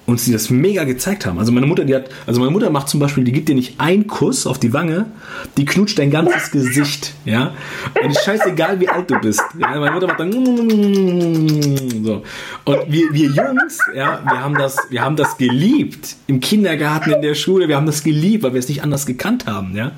uns 0.08 0.24
die 0.24 0.32
das 0.32 0.50
mega 0.50 0.86
gezeigt 0.86 1.26
haben. 1.26 1.38
Also 1.38 1.52
meine 1.52 1.68
Mutter, 1.68 1.84
die 1.84 1.94
hat, 1.94 2.10
also 2.26 2.40
meine 2.40 2.52
Mutter 2.52 2.70
macht 2.70 2.88
zum 2.88 3.02
Beispiel, 3.02 3.26
die 3.26 3.34
gibt 3.34 3.50
dir 3.50 3.56
nicht 3.56 3.78
einen 3.78 4.08
Kuss 4.08 4.48
auf 4.48 4.58
die 4.58 4.72
Wange, 4.72 5.08
die 5.58 5.66
knutscht 5.66 6.00
dein 6.00 6.10
ganzes 6.10 6.50
Gesicht, 6.50 7.14
ja. 7.26 7.54
Und 8.02 8.12
ist 8.12 8.24
scheißegal, 8.24 8.80
wie 8.80 8.88
alt 8.88 9.12
du 9.12 9.20
bist. 9.20 9.44
Ja? 9.60 9.78
Meine 9.78 9.92
Mutter 9.92 10.08
macht 10.08 10.22
dann 10.22 10.32
so. 10.32 12.24
Und 12.64 12.78
wir, 12.88 13.12
wir 13.12 13.28
Jungs, 13.28 13.80
ja, 13.94 14.22
wir 14.24 14.42
haben 14.42 14.56
das, 14.56 14.78
wir 14.90 15.02
haben 15.02 15.18
das 15.18 15.38
geliebt 15.38 16.16
im 16.28 16.40
Kindergarten, 16.40 17.12
in 17.12 17.22
der 17.22 17.36
Schule, 17.36 17.68
wir 17.68 17.76
haben 17.76 17.86
das 17.86 18.02
geliebt, 18.02 18.44
weil 18.44 18.54
wir 18.54 18.60
es 18.60 18.70
nicht 18.70 18.84
anders 18.84 19.06
gekannt 19.06 19.46
haben, 19.46 19.76
ja. 19.76 19.92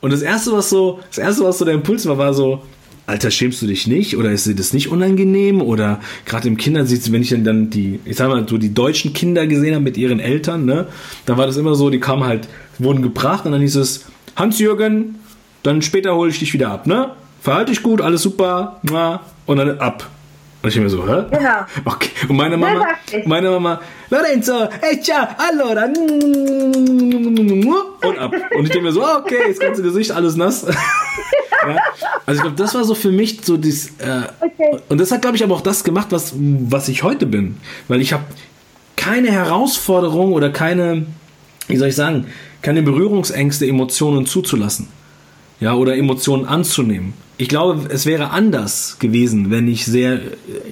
Und 0.00 0.14
das 0.14 0.22
erste, 0.22 0.52
was 0.52 0.70
so, 0.70 1.00
das 1.08 1.18
erste, 1.18 1.44
was 1.44 1.58
so 1.58 1.66
der 1.66 1.74
Impuls 1.74 2.06
war, 2.06 2.16
war 2.16 2.32
so, 2.32 2.62
Alter, 3.06 3.30
schämst 3.30 3.62
du 3.62 3.66
dich 3.66 3.86
nicht? 3.86 4.16
Oder 4.16 4.32
ist 4.32 4.46
dir 4.46 4.56
das 4.56 4.72
nicht 4.72 4.88
unangenehm? 4.88 5.62
Oder 5.62 6.00
gerade 6.24 6.48
im 6.48 6.56
Kindersitz, 6.56 7.12
wenn 7.12 7.22
ich 7.22 7.30
dann, 7.30 7.44
dann 7.44 7.70
die, 7.70 8.00
ich 8.04 8.16
sag 8.16 8.28
mal, 8.28 8.48
so 8.48 8.58
die 8.58 8.74
deutschen 8.74 9.12
Kinder 9.12 9.46
gesehen 9.46 9.74
habe 9.74 9.84
mit 9.84 9.96
ihren 9.96 10.18
Eltern, 10.18 10.64
ne, 10.64 10.88
dann 11.24 11.36
war 11.36 11.46
das 11.46 11.56
immer 11.56 11.76
so, 11.76 11.88
die 11.88 12.00
kamen 12.00 12.24
halt, 12.24 12.48
wurden 12.78 13.02
gebracht 13.02 13.46
und 13.46 13.52
dann 13.52 13.60
hieß 13.60 13.76
es, 13.76 14.06
Hans-Jürgen, 14.34 15.20
dann 15.62 15.82
später 15.82 16.16
hole 16.16 16.30
ich 16.30 16.40
dich 16.40 16.52
wieder 16.52 16.70
ab, 16.70 16.86
ne? 16.86 17.12
Verhalte 17.40 17.70
dich 17.70 17.82
gut, 17.82 18.00
alles 18.00 18.22
super, 18.22 18.80
und 19.46 19.56
dann 19.56 19.78
ab. 19.78 20.10
Und 20.62 20.70
ich 20.70 20.80
mir 20.80 20.88
so, 20.90 21.06
hä? 21.06 21.26
Genau. 21.30 21.64
Okay. 21.84 22.10
Und 22.28 22.36
meine 22.36 22.56
Mama, 22.56 22.86
meine 23.24 23.50
Mama, 23.50 23.80
Lorenzo, 24.10 24.68
hey, 24.80 25.00
ciao, 25.00 25.28
allora, 25.38 25.84
und 28.02 28.18
ab. 28.18 28.32
Und 28.56 28.64
ich 28.64 28.70
denke 28.70 28.82
mir 28.82 28.92
so, 28.92 29.04
ah, 29.04 29.18
okay, 29.18 29.44
das 29.46 29.60
ganze 29.60 29.82
Gesicht 29.82 30.10
alles 30.10 30.34
nass. 30.34 30.66
Ja. 31.68 31.78
Also 32.26 32.38
ich 32.38 32.42
glaube, 32.42 32.56
das 32.56 32.74
war 32.74 32.84
so 32.84 32.94
für 32.94 33.10
mich 33.12 33.40
so 33.44 33.56
das, 33.56 33.86
äh, 33.98 34.22
Okay. 34.40 34.78
und 34.88 34.98
das 35.00 35.10
hat, 35.12 35.22
glaube 35.22 35.36
ich, 35.36 35.44
aber 35.44 35.54
auch 35.54 35.60
das 35.60 35.84
gemacht, 35.84 36.08
was, 36.10 36.32
was 36.36 36.88
ich 36.88 37.02
heute 37.02 37.26
bin. 37.26 37.56
Weil 37.88 38.00
ich 38.00 38.12
habe 38.12 38.24
keine 38.96 39.30
Herausforderung 39.30 40.32
oder 40.32 40.50
keine, 40.50 41.06
wie 41.68 41.76
soll 41.76 41.88
ich 41.88 41.96
sagen, 41.96 42.26
keine 42.62 42.82
Berührungsängste, 42.82 43.66
Emotionen 43.66 44.26
zuzulassen. 44.26 44.88
Ja, 45.60 45.74
oder 45.74 45.96
Emotionen 45.96 46.44
anzunehmen. 46.46 47.14
Ich 47.38 47.48
glaube, 47.48 47.90
es 47.90 48.06
wäre 48.06 48.30
anders 48.30 48.96
gewesen, 48.98 49.50
wenn 49.50 49.68
ich 49.68 49.84
sehr, 49.84 50.20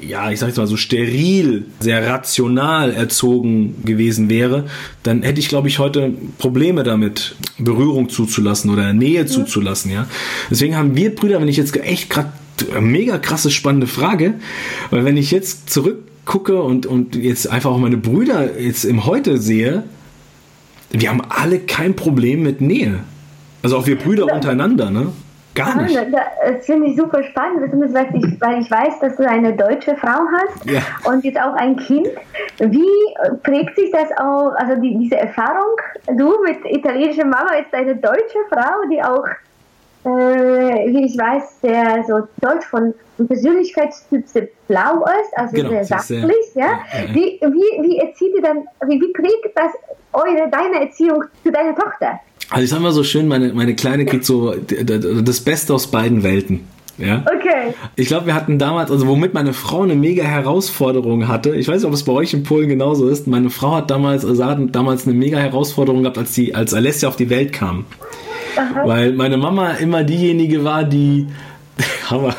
ja, 0.00 0.30
ich 0.30 0.38
sag 0.38 0.46
jetzt 0.46 0.56
mal 0.56 0.66
so 0.66 0.78
steril, 0.78 1.66
sehr 1.78 2.06
rational 2.06 2.90
erzogen 2.90 3.84
gewesen 3.84 4.30
wäre. 4.30 4.64
Dann 5.02 5.22
hätte 5.22 5.40
ich, 5.40 5.48
glaube 5.48 5.68
ich, 5.68 5.78
heute 5.78 6.12
Probleme 6.38 6.82
damit, 6.82 7.36
Berührung 7.58 8.08
zuzulassen 8.08 8.70
oder 8.70 8.94
Nähe 8.94 9.26
zuzulassen, 9.26 9.90
ja. 9.90 10.08
Deswegen 10.50 10.74
haben 10.74 10.96
wir 10.96 11.14
Brüder, 11.14 11.38
wenn 11.38 11.48
ich 11.48 11.58
jetzt 11.58 11.76
echt 11.76 12.08
gerade 12.08 12.32
mega 12.80 13.18
krasse, 13.18 13.50
spannende 13.50 13.86
Frage, 13.86 14.34
weil 14.88 15.04
wenn 15.04 15.18
ich 15.18 15.30
jetzt 15.32 15.68
zurückgucke 15.68 16.62
und, 16.62 16.86
und 16.86 17.14
jetzt 17.14 17.46
einfach 17.46 17.72
auch 17.72 17.78
meine 17.78 17.98
Brüder 17.98 18.58
jetzt 18.58 18.84
im 18.86 19.04
Heute 19.04 19.36
sehe, 19.36 19.82
wir 20.90 21.10
haben 21.10 21.20
alle 21.28 21.58
kein 21.58 21.94
Problem 21.94 22.42
mit 22.42 22.62
Nähe. 22.62 23.00
Also 23.62 23.76
auch 23.76 23.86
wir 23.86 23.98
Brüder 23.98 24.32
untereinander, 24.32 24.90
ne? 24.90 25.12
Gar 25.54 25.82
nicht. 25.82 25.96
da- 25.96 26.52
Das 26.52 26.66
finde 26.66 26.88
ich 26.88 26.96
super 26.96 27.22
spannend, 27.22 27.60
besonders 27.60 27.94
weil 27.94 28.06
ich, 28.16 28.40
weil 28.40 28.60
ich 28.60 28.70
weiß, 28.70 28.98
dass 29.00 29.16
du 29.16 29.28
eine 29.28 29.52
deutsche 29.52 29.96
Frau 29.96 30.20
hast 30.36 30.64
Ja. 30.68 30.80
und 31.04 31.24
jetzt 31.24 31.38
auch 31.40 31.54
ein 31.54 31.76
Kind. 31.76 32.08
Wie 32.58 33.14
prägt 33.42 33.76
sich 33.76 33.90
das 33.92 34.10
auch, 34.18 34.52
also 34.56 34.80
die, 34.80 34.96
diese 34.98 35.16
Erfahrung, 35.16 35.76
du 36.16 36.34
mit 36.44 36.58
italienischer 36.64 37.24
Mama, 37.26 37.54
jetzt 37.56 37.72
eine 37.74 37.94
deutsche 37.96 38.38
Frau, 38.50 38.88
die 38.90 39.02
auch, 39.02 39.26
äh, 40.06 40.86
wie 40.92 41.06
ich 41.06 41.16
weiß, 41.18 41.60
der 41.62 42.04
so 42.06 42.26
deutsch 42.40 42.66
von 42.66 42.92
Persönlichkeitstyp 43.28 44.26
sehr 44.26 44.48
blau 44.68 45.04
ist, 45.20 45.36
also 45.38 45.54
Genau, 45.54 45.68
sehr 45.70 45.84
sehr- 45.84 45.98
sachlich, 45.98 46.54
ja? 46.54 46.62
ja, 46.64 46.70
ja. 47.06 47.14
Wie, 47.14 47.40
wie, 47.42 47.82
wie 47.88 47.98
erzieht 47.98 48.34
ihr 48.34 48.42
dann, 48.42 48.66
wie, 48.86 49.00
wie 49.00 49.12
prägt 49.12 49.56
das 49.56 49.72
eure, 50.12 50.48
deine 50.50 50.86
Erziehung 50.86 51.24
zu 51.42 51.50
deiner 51.52 51.74
Tochter? 51.74 52.18
Also 52.50 52.64
ich 52.64 52.70
sag 52.70 52.80
mal 52.80 52.92
so 52.92 53.04
schön, 53.04 53.26
meine, 53.28 53.52
meine 53.52 53.74
Kleine 53.74 54.04
kriegt 54.04 54.24
so 54.24 54.54
das 54.54 55.40
Beste 55.40 55.74
aus 55.74 55.88
beiden 55.90 56.22
Welten. 56.22 56.60
Ja? 56.98 57.24
Okay. 57.26 57.74
Ich 57.96 58.08
glaube, 58.08 58.26
wir 58.26 58.34
hatten 58.34 58.58
damals, 58.58 58.90
also 58.90 59.06
womit 59.06 59.34
meine 59.34 59.52
Frau 59.52 59.82
eine 59.82 59.96
mega 59.96 60.22
Herausforderung 60.22 61.26
hatte, 61.26 61.54
ich 61.56 61.66
weiß 61.66 61.76
nicht, 61.76 61.86
ob 61.86 61.92
es 61.92 62.04
bei 62.04 62.12
euch 62.12 62.32
in 62.34 62.44
Polen 62.44 62.68
genauso 62.68 63.08
ist, 63.08 63.26
meine 63.26 63.50
Frau 63.50 63.74
hat 63.76 63.90
damals, 63.90 64.24
also 64.24 64.44
hat 64.44 64.58
damals 64.72 65.06
eine 65.06 65.16
mega 65.16 65.38
Herausforderung 65.38 66.02
gehabt, 66.02 66.18
als 66.18 66.32
die, 66.32 66.54
als 66.54 66.72
Alessia 66.74 67.08
auf 67.08 67.16
die 67.16 67.30
Welt 67.30 67.52
kam. 67.52 67.84
Weil 68.84 69.12
meine 69.12 69.36
Mama 69.36 69.72
immer 69.72 70.04
diejenige 70.04 70.62
war, 70.62 70.84
die, 70.84 71.26
Hammer, 72.10 72.36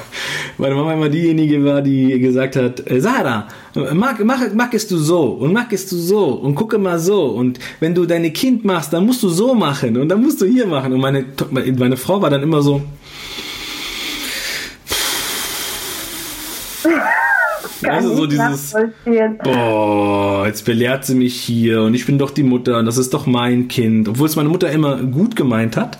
meine 0.58 0.76
Mama 0.76 0.94
immer 0.94 1.10
diejenige 1.10 1.66
war, 1.66 1.82
die 1.82 2.18
gesagt 2.20 2.56
hat, 2.56 2.90
äh, 2.90 3.02
Sarah, 3.02 3.48
mag, 3.94 4.24
mach, 4.24 4.40
magst 4.54 4.90
du 4.92 4.98
so 4.98 5.22
und 5.24 5.54
magst 5.54 5.92
du 5.92 5.98
so 5.98 6.26
und 6.28 6.56
gucke 6.56 6.78
mal 6.78 6.98
so 7.00 7.26
und 7.26 7.60
wenn 7.80 7.94
du 7.94 8.06
deine 8.06 8.32
Kind 8.32 8.64
machst, 8.66 8.94
dann 8.94 9.06
musst 9.06 9.22
du 9.24 9.30
so 9.30 9.54
machen 9.54 9.98
und 9.98 10.10
dann 10.10 10.22
musst 10.22 10.42
du 10.42 10.46
hier 10.46 10.66
machen 10.68 10.94
und 10.94 11.00
meine, 11.02 11.26
meine 11.52 11.98
Frau 11.98 12.22
war 12.22 12.30
dann 12.30 12.42
immer 12.44 12.62
so, 12.62 12.82
Also 17.88 18.16
so 18.16 18.26
dieses- 18.26 18.74
boah, 19.44 20.46
jetzt 20.48 20.66
belehrt 20.66 21.06
sie 21.06 21.14
mich 21.16 21.40
hier 21.40 21.82
und 21.84 21.94
ich 21.94 22.06
bin 22.06 22.18
doch 22.18 22.32
die 22.32 22.44
Mutter 22.44 22.80
und 22.80 22.86
das 22.86 22.98
ist 22.98 23.14
doch 23.14 23.26
mein 23.28 23.68
Kind, 23.68 24.08
obwohl 24.08 24.28
es 24.28 24.36
meine 24.36 24.50
Mutter 24.50 24.72
immer 24.72 24.98
gut 25.04 25.36
gemeint 25.36 25.78
hat. 25.78 25.98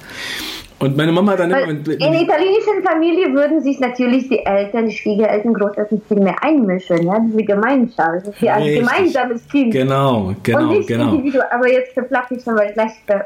Und 0.78 0.98
meine 0.98 1.12
Mama 1.12 1.32
hat 1.32 1.40
dann 1.40 1.52
immer. 1.52 1.70
in 1.70 2.14
italienischen 2.14 2.84
Familien 2.84 3.34
würden 3.34 3.62
sich 3.62 3.80
natürlich 3.80 4.28
die 4.28 4.46
Eltern, 4.46 4.88
die 4.88 4.96
Schwiegereltern, 4.96 5.54
Großeltern 5.54 6.02
viel 6.08 6.20
mehr 6.20 6.36
einmischen. 6.44 7.04
Ja? 7.04 7.18
Diese 7.20 7.44
Gemeinschaft. 7.44 8.28
Das 8.28 8.36
ist 8.36 8.42
ja 8.42 8.56
ein 8.56 8.76
gemeinsames 8.76 9.48
Kind. 9.48 9.72
Genau, 9.72 10.28
Und 10.28 10.44
genau, 10.44 10.72
nicht 10.74 10.88
genau. 10.88 11.14
individuell. 11.14 11.48
Aber 11.52 11.72
jetzt 11.72 11.94
verflache 11.94 12.36
ich 12.36 12.44
schon, 12.44 12.58
weil 12.58 12.70
ich 12.70 12.76
gleich. 12.76 13.22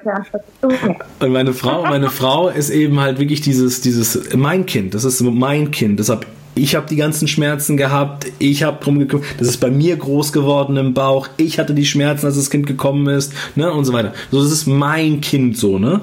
Und 1.20 1.32
meine 1.32 1.54
Frau, 1.54 1.84
meine 1.84 2.10
Frau 2.10 2.50
ist 2.50 2.70
eben 2.70 3.00
halt 3.00 3.20
wirklich 3.20 3.42
dieses, 3.42 3.82
dieses 3.82 4.36
mein 4.36 4.66
Kind. 4.68 4.94
Das 4.94 5.04
ist 5.04 5.22
mein 5.22 5.72
Kind. 5.72 6.00
Deshalb 6.00 6.28
ich 6.56 6.76
habe 6.76 6.88
die 6.90 6.98
ganzen 6.98 7.28
Schmerzen 7.28 7.78
gehabt. 7.78 8.26
Ich 8.38 8.64
habe 8.64 8.84
drum 8.84 9.00
gekümmert. 9.00 9.28
Das 9.38 9.48
ist 9.48 9.58
bei 9.58 9.72
mir 9.72 9.96
groß 9.96 10.34
geworden 10.34 10.78
im 10.78 10.94
Bauch. 10.94 11.30
Ich 11.38 11.58
hatte 11.58 11.74
die 11.74 11.86
Schmerzen, 11.86 12.26
als 12.26 12.36
das 12.36 12.50
Kind 12.50 12.68
gekommen 12.68 13.08
ist, 13.08 13.34
ne 13.56 13.72
und 13.72 13.86
so 13.86 13.94
weiter. 13.94 14.14
So 14.30 14.42
das 14.42 14.52
ist 14.52 14.68
mein 14.68 15.22
Kind 15.22 15.58
so, 15.58 15.80
ne? 15.80 16.02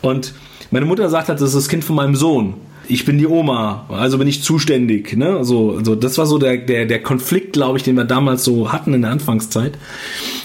Und 0.00 0.32
meine 0.70 0.86
Mutter 0.86 1.08
sagt 1.08 1.28
halt, 1.28 1.40
das 1.40 1.48
ist 1.48 1.56
das 1.56 1.68
Kind 1.68 1.84
von 1.84 1.96
meinem 1.96 2.14
Sohn. 2.14 2.54
Ich 2.90 3.04
bin 3.04 3.18
die 3.18 3.26
Oma, 3.26 3.84
also 3.90 4.16
bin 4.16 4.28
ich 4.28 4.42
zuständig. 4.42 5.16
Ne? 5.16 5.44
So, 5.44 5.76
also 5.76 5.94
das 5.94 6.16
war 6.16 6.26
so 6.26 6.38
der, 6.38 6.56
der, 6.56 6.86
der 6.86 7.02
Konflikt, 7.02 7.52
glaube 7.52 7.76
ich, 7.76 7.84
den 7.84 7.96
wir 7.96 8.04
damals 8.04 8.44
so 8.44 8.72
hatten 8.72 8.94
in 8.94 9.02
der 9.02 9.10
Anfangszeit. 9.10 9.76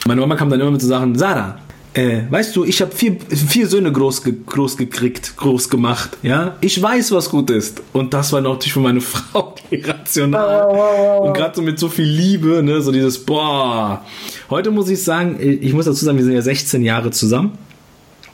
Meine 0.06 0.20
Mama 0.20 0.36
kam 0.36 0.50
dann 0.50 0.60
immer 0.60 0.72
mit 0.72 0.82
so 0.82 0.88
Sachen, 0.88 1.18
Sarah, 1.18 1.60
äh, 1.94 2.24
weißt 2.30 2.56
du, 2.56 2.66
ich 2.66 2.82
habe 2.82 2.92
vier, 2.92 3.18
vier 3.30 3.68
Söhne 3.68 3.92
groß, 3.92 4.24
ge 4.24 4.34
groß 4.46 4.78
gekriegt, 4.78 5.38
groß 5.38 5.70
gemacht. 5.70 6.18
Ja, 6.24 6.58
ich 6.60 6.82
weiß, 6.82 7.12
was 7.12 7.30
gut 7.30 7.52
ist. 7.52 7.84
Und 7.94 8.14
das 8.16 8.34
war 8.34 8.42
natürlich 8.42 8.74
für 8.74 8.80
meine 8.80 9.02
Frau 9.02 9.56
irrational. 9.70 11.22
Und 11.22 11.34
gerade 11.36 11.56
so 11.56 11.62
mit 11.62 11.78
so 11.78 11.90
viel 11.90 12.06
Liebe, 12.06 12.64
ne, 12.64 12.82
so 12.82 12.92
dieses 12.92 13.24
Boah. 13.24 14.04
Heute 14.50 14.72
muss 14.72 14.90
ich 14.90 15.04
sagen, 15.04 15.38
ich 15.40 15.74
muss 15.74 15.86
dazu 15.86 16.04
sagen, 16.04 16.18
wir 16.18 16.26
sind 16.26 16.34
ja 16.34 16.42
16 16.42 16.82
Jahre 16.82 17.12
zusammen. 17.12 17.58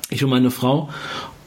Ich 0.10 0.24
und 0.24 0.30
meine 0.30 0.52
Frau. 0.52 0.90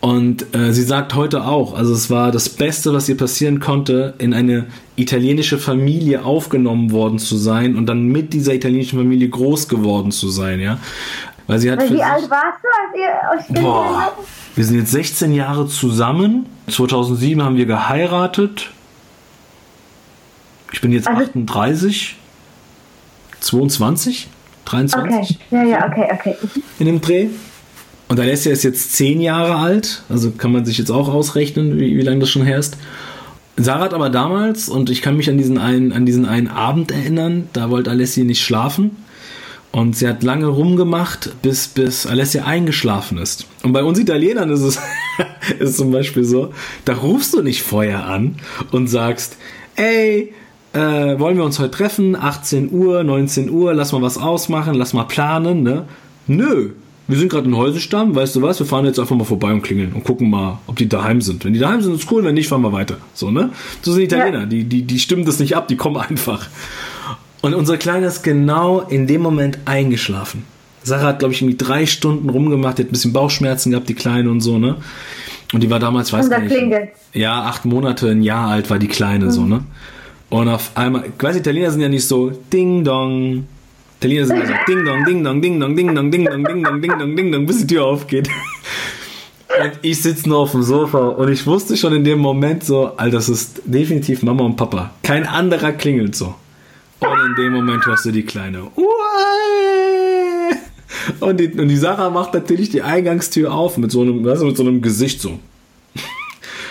Und 0.03 0.53
äh, 0.53 0.73
sie 0.73 0.83
sagt 0.83 1.15
heute 1.15 1.45
auch, 1.45 1.75
also 1.75 1.93
es 1.93 2.11
war 2.11 2.33
das 2.33 2.49
Beste, 2.49 2.93
was 2.93 3.09
ihr 3.09 3.17
passieren 3.17 3.61
konnte, 3.61 4.15
in 4.19 4.35
eine 4.35 4.67
italienische 4.97 5.59
Familie 5.59 6.25
aufgenommen 6.25 6.91
worden 6.91 7.21
zu 7.21 7.37
sein 7.37 7.77
und 7.77 7.87
dann 7.87 8.07
mit 8.09 8.33
dieser 8.33 8.53
italienischen 8.53 8.99
Familie 8.99 9.29
groß 9.29 9.69
geworden 9.69 10.11
zu 10.11 10.29
sein, 10.29 10.59
ja. 10.59 10.79
Weil 11.47 11.61
sie 11.61 11.71
hat 11.71 11.79
Weil 11.79 11.93
Wie 11.93 12.03
alt 12.03 12.29
warst 12.29 12.59
du, 12.65 12.69
als 13.39 13.49
ihr 13.49 13.55
euch 13.55 13.63
Boah, 13.63 14.13
wir 14.57 14.65
sind 14.65 14.79
jetzt 14.81 14.91
16 14.91 15.35
Jahre 15.35 15.69
zusammen. 15.69 16.47
2007 16.69 17.41
haben 17.41 17.57
wir 17.57 17.67
geheiratet. 17.67 18.71
Ich 20.73 20.81
bin 20.81 20.91
jetzt 20.91 21.07
Also- 21.07 21.23
38, 21.23 22.17
22, 23.39 24.29
23 24.65 25.07
Okay, 25.15 25.37
ja, 25.51 25.63
ja, 25.63 25.87
okay, 25.87 26.09
okay. 26.13 26.37
in 26.81 26.87
dem 26.87 27.01
Dreh. 27.01 27.29
Und 28.13 28.21
Alessia 28.21 28.53
ist 28.53 28.63
jetzt 28.63 28.93
10 28.93 29.23
Jahre 29.23 29.57
alt, 29.57 30.03
also 30.11 30.33
kann 30.33 30.53
man 30.53 30.67
sich 30.67 30.77
jetzt 30.77 30.91
auch 30.91 31.09
ausrechnen, 31.09 31.81
wie, 31.81 31.97
wie 31.97 32.03
lange 32.03 32.19
das 32.19 32.29
schon 32.29 32.45
her 32.45 32.59
ist. 32.59 32.77
Sarah 33.57 33.85
hat 33.85 33.95
aber 33.95 34.11
damals, 34.11 34.69
und 34.69 34.91
ich 34.91 35.01
kann 35.01 35.17
mich 35.17 35.31
an 35.31 35.39
diesen 35.39 35.57
einen, 35.57 35.93
an 35.93 36.05
diesen 36.05 36.27
einen 36.27 36.49
Abend 36.49 36.91
erinnern, 36.91 37.49
da 37.55 37.71
wollte 37.71 37.89
Alessia 37.89 38.25
nicht 38.25 38.43
schlafen. 38.45 38.99
Und 39.71 39.97
sie 39.97 40.07
hat 40.07 40.23
lange 40.23 40.45
rumgemacht, 40.45 41.41
bis, 41.41 41.69
bis 41.69 42.07
Alessia 42.07 42.45
eingeschlafen 42.45 43.17
ist. 43.17 43.47
Und 43.63 43.73
bei 43.73 43.83
uns 43.83 43.99
Italienern 43.99 44.51
ist 44.51 44.61
es 44.61 44.79
ist 45.59 45.79
zum 45.79 45.91
Beispiel 45.91 46.25
so, 46.25 46.53
da 46.85 46.93
rufst 46.93 47.33
du 47.33 47.41
nicht 47.41 47.63
vorher 47.63 48.05
an 48.05 48.37
und 48.73 48.89
sagst, 48.89 49.39
ey, 49.77 50.35
äh, 50.75 50.79
wollen 51.19 51.39
wir 51.39 51.45
uns 51.45 51.59
heute 51.59 51.71
treffen? 51.71 52.15
18 52.15 52.73
Uhr, 52.73 53.05
19 53.05 53.49
Uhr, 53.49 53.73
lass 53.73 53.93
mal 53.93 54.03
was 54.03 54.19
ausmachen, 54.19 54.75
lass 54.75 54.93
mal 54.93 55.05
planen, 55.05 55.63
ne? 55.63 55.87
Nö. 56.27 56.73
Wir 57.13 57.19
sind 57.19 57.29
gerade 57.31 57.47
in 57.47 57.55
Häusenstamm, 57.55 58.15
weißt 58.15 58.37
du 58.37 58.41
was? 58.41 58.59
Wir 58.59 58.65
fahren 58.65 58.87
jetzt 58.87 58.99
einfach 58.99 59.15
mal 59.15 59.25
vorbei 59.25 59.53
und 59.53 59.61
klingeln 59.61 59.93
und 59.93 60.03
gucken 60.03 60.31
mal, 60.31 60.61
ob 60.67 60.77
die 60.77 60.89
daheim 60.89 61.21
sind. 61.21 61.45
Wenn 61.45 61.53
die 61.53 61.59
daheim 61.59 61.83
sind, 61.83 61.95
ist 61.95 62.11
cool, 62.11 62.25
wenn 62.25 62.33
nicht, 62.33 62.49
fahren 62.49 62.63
wir 62.63 62.73
weiter. 62.73 62.97
So, 63.13 63.31
ne? 63.31 63.51
So 63.83 63.93
sind 63.93 64.05
Italiener, 64.05 64.41
Ja. 64.41 64.47
die, 64.47 64.65
die, 64.65 64.81
die 64.85 64.99
stimmen 64.99 65.27
das 65.27 65.39
nicht 65.39 65.55
ab, 65.55 65.69
die 65.69 65.77
kommen 65.77 65.99
einfach. 65.99 66.49
Und 67.43 67.53
unsere 67.53 67.77
Kleine 67.77 68.07
ist 68.07 68.23
genau 68.23 68.81
in 68.81 69.07
dem 69.07 69.21
Moment 69.21 69.59
eingeschlafen. 69.67 70.45
Sarah 70.85 71.09
hat, 71.09 71.19
glaube 71.19 71.35
ich, 71.35 71.43
irgendwie 71.43 71.59
drei 71.59 71.85
Stunden 71.85 72.31
rumgemacht, 72.31 72.79
die 72.79 72.85
hat 72.85 72.89
ein 72.89 72.93
bisschen 72.93 73.13
Bauchschmerzen 73.13 73.73
gehabt, 73.73 73.91
die 73.91 73.95
Kleine 73.95 74.31
und 74.31 74.41
so, 74.41 74.57
ne? 74.59 74.77
Und 75.53 75.63
die 75.63 75.69
war 75.69 75.81
damals, 75.81 76.15
weiß 76.15 76.31
gar 76.31 76.41
nicht. 76.41 76.51
klingelt. 76.57 76.93
Ja, 77.13 77.43
acht 77.43 77.67
Monate, 77.67 78.09
ein 78.09 78.23
Jahr 78.23 78.49
alt 78.49 78.71
war 78.71 78.79
die 78.79 78.89
Kleine, 78.89 79.31
so, 79.31 79.43
ne? 79.45 79.65
Und 80.31 80.49
auf 80.49 80.71
einmal, 80.77 81.05
quasi 81.19 81.41
Italiener 81.41 81.71
sind 81.73 81.83
ja 81.83 81.91
nicht 81.91 82.09
so 82.09 82.31
Ding 82.51 82.85
Dong. 82.85 83.47
Italiener 84.03 84.27
sind 84.27 84.39
ja 84.39 84.47
so 84.47 84.55
Ding 84.67 84.85
Dong, 84.85 85.05
Ding 85.05 85.23
Dong, 85.23 85.41
Ding 85.41 85.61
Dong, 85.61 85.77
Ding 85.77 85.95
Dong, 85.95 86.11
Ding 86.11 86.25
Dong, 86.25 86.45
Ding 86.45 86.65
Dong, 86.65 86.83
Ding 86.83 86.99
Dong, 86.99 87.17
Ding 87.17 87.33
Dong, 87.33 87.47
bis 87.47 87.59
die 87.59 87.69
Tür 87.69 87.85
aufgeht. 87.85 88.29
Und 89.63 89.73
ich 89.83 90.03
sitze 90.03 90.29
nur 90.29 90.39
auf 90.39 90.51
dem 90.51 90.65
Sofa 90.65 90.99
und 90.99 91.31
ich 91.31 91.47
wusste 91.47 91.77
schon 91.77 91.93
in 91.93 92.03
dem 92.03 92.19
Moment 92.19 92.65
so, 92.65 92.97
Alter, 92.97 93.19
das 93.19 93.29
ist 93.29 93.63
definitiv 93.65 94.25
Mama 94.25 94.43
und 94.45 94.57
Papa. 94.57 94.91
Kein 95.05 95.25
anderer 95.25 95.71
klingelt 95.71 96.17
so. 96.17 96.35
Und 96.99 97.27
in 97.27 97.35
dem 97.37 97.53
Moment 97.53 97.87
hörst 97.87 98.05
du 98.05 98.11
die 98.11 98.25
Kleine. 98.25 98.65
Uäh! 98.77 100.57
Und 101.21 101.39
die, 101.39 101.53
und 101.53 101.69
die 101.69 101.77
Sarah 101.77 102.11
macht 102.11 102.35
natürlich 102.35 102.71
die 102.71 102.83
Eingangstür 102.83 103.53
auf 103.53 103.77
mit 103.77 103.93
so 103.93 104.03
einem, 104.03 104.25
weißt 104.25 104.43
du, 104.43 104.47
mit 104.47 104.57
so 104.57 104.65
einem 104.65 104.83
Gesicht 104.83 105.21
so. 105.21 105.39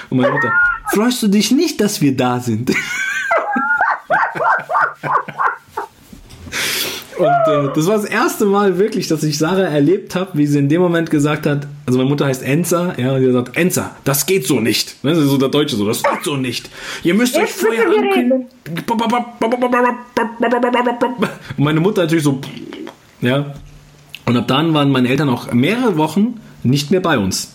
Und 0.09 0.17
meine 0.17 0.31
Mutter, 0.31 0.51
freust 0.93 1.23
du 1.23 1.29
dich 1.29 1.51
nicht, 1.51 1.79
dass 1.79 2.01
wir 2.01 2.13
da 2.13 2.41
sind? 2.41 2.71
Und 7.17 7.25
äh, 7.27 7.69
das 7.75 7.87
war 7.87 7.95
das 7.95 8.05
erste 8.05 8.45
Mal 8.45 8.77
wirklich, 8.77 9.07
dass 9.07 9.21
ich 9.23 9.37
Sarah 9.37 9.63
erlebt 9.63 10.15
habe, 10.15 10.31
wie 10.33 10.47
sie 10.47 10.59
in 10.59 10.69
dem 10.69 10.81
Moment 10.81 11.09
gesagt 11.09 11.45
hat, 11.45 11.67
also 11.85 11.97
meine 11.97 12.09
Mutter 12.09 12.25
heißt 12.25 12.41
Enza, 12.43 12.93
ja, 12.97 13.11
und 13.13 13.19
sie 13.21 13.27
hat 13.27 13.33
gesagt, 13.45 13.57
Enza, 13.57 13.95
das 14.03 14.25
geht 14.25 14.47
so 14.47 14.59
nicht. 14.59 14.95
Weißt 15.03 15.19
du, 15.19 15.25
so 15.25 15.37
der 15.37 15.49
Deutsche 15.49 15.75
so, 15.75 15.85
das 15.87 16.01
geht 16.01 16.23
so 16.23 16.37
nicht. 16.37 16.69
Ihr 17.03 17.13
müsst 17.13 17.37
euch 17.37 17.51
vorher 17.51 17.85
ankündigen. 17.87 18.47
Und 21.57 21.63
meine 21.63 21.79
Mutter 21.79 22.03
natürlich 22.03 22.23
so, 22.23 22.39
ja. 23.21 23.53
Und 24.25 24.37
ab 24.37 24.47
dann 24.47 24.73
waren 24.73 24.91
meine 24.91 25.09
Eltern 25.09 25.29
auch 25.29 25.51
mehrere 25.51 25.97
Wochen 25.97 26.39
nicht 26.63 26.91
mehr 26.91 27.01
bei 27.01 27.17
uns. 27.17 27.53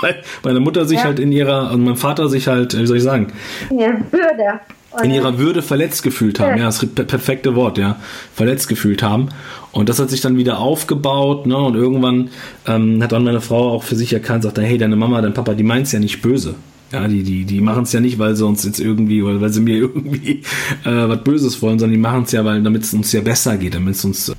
Weil 0.00 0.22
meine 0.44 0.60
Mutter 0.60 0.84
sich 0.84 0.98
Ja. 0.98 1.04
halt 1.04 1.18
in 1.18 1.32
ihrer, 1.32 1.72
und 1.72 1.84
mein 1.84 1.96
Vater 1.96 2.28
sich 2.28 2.46
halt, 2.48 2.76
wie 2.78 2.86
soll 2.86 2.98
ich 2.98 3.02
sagen, 3.02 3.32
Ja, 3.70 3.88
Würde. 4.10 4.60
In 5.04 5.10
ihrer 5.10 5.38
Würde 5.38 5.62
verletzt 5.62 6.02
gefühlt 6.02 6.40
haben. 6.40 6.58
Ja. 6.58 6.64
Das 6.64 6.84
per- 6.84 7.04
perfekte 7.04 7.54
Wort, 7.54 7.78
ja. 7.78 7.96
Verletzt 8.34 8.68
gefühlt 8.68 9.02
haben. 9.02 9.28
Und 9.70 9.88
das 9.88 9.98
hat 9.98 10.10
sich 10.10 10.20
dann 10.22 10.36
wieder 10.38 10.58
aufgebaut, 10.58 11.46
ne? 11.46 11.56
Und 11.56 11.74
irgendwann 11.74 12.30
ähm, 12.66 13.02
hat 13.02 13.12
dann 13.12 13.22
meine 13.24 13.40
Frau 13.40 13.70
auch 13.70 13.82
für 13.82 13.96
sich 13.96 14.12
erkannt, 14.12 14.44
sagt, 14.44 14.58
hey, 14.58 14.78
deine 14.78 14.96
Mama, 14.96 15.20
dein 15.20 15.34
Papa, 15.34 15.54
die 15.54 15.62
meint's 15.62 15.92
ja 15.92 15.98
nicht 16.00 16.22
böse. 16.22 16.54
Ja, 16.90 17.06
die, 17.06 17.22
die, 17.22 17.44
die 17.44 17.60
machen 17.60 17.82
es 17.82 17.92
ja 17.92 18.00
nicht, 18.00 18.18
weil 18.18 18.34
sie 18.34 18.46
uns 18.46 18.64
jetzt 18.64 18.80
irgendwie, 18.80 19.22
weil, 19.22 19.40
weil 19.42 19.50
sie 19.52 19.60
mir 19.60 19.76
irgendwie 19.78 20.42
äh, 20.84 21.08
was 21.08 21.22
Böses 21.22 21.60
wollen, 21.60 21.78
sondern 21.78 21.94
die 21.94 22.00
machen 22.00 22.22
es 22.22 22.32
ja, 22.32 22.44
weil 22.44 22.62
damit 22.62 22.82
es 22.82 22.94
uns 22.94 23.12
ja 23.12 23.20
besser 23.20 23.58
geht, 23.58 23.74
damit 23.74 23.94
es 23.94 24.04
uns 24.04 24.32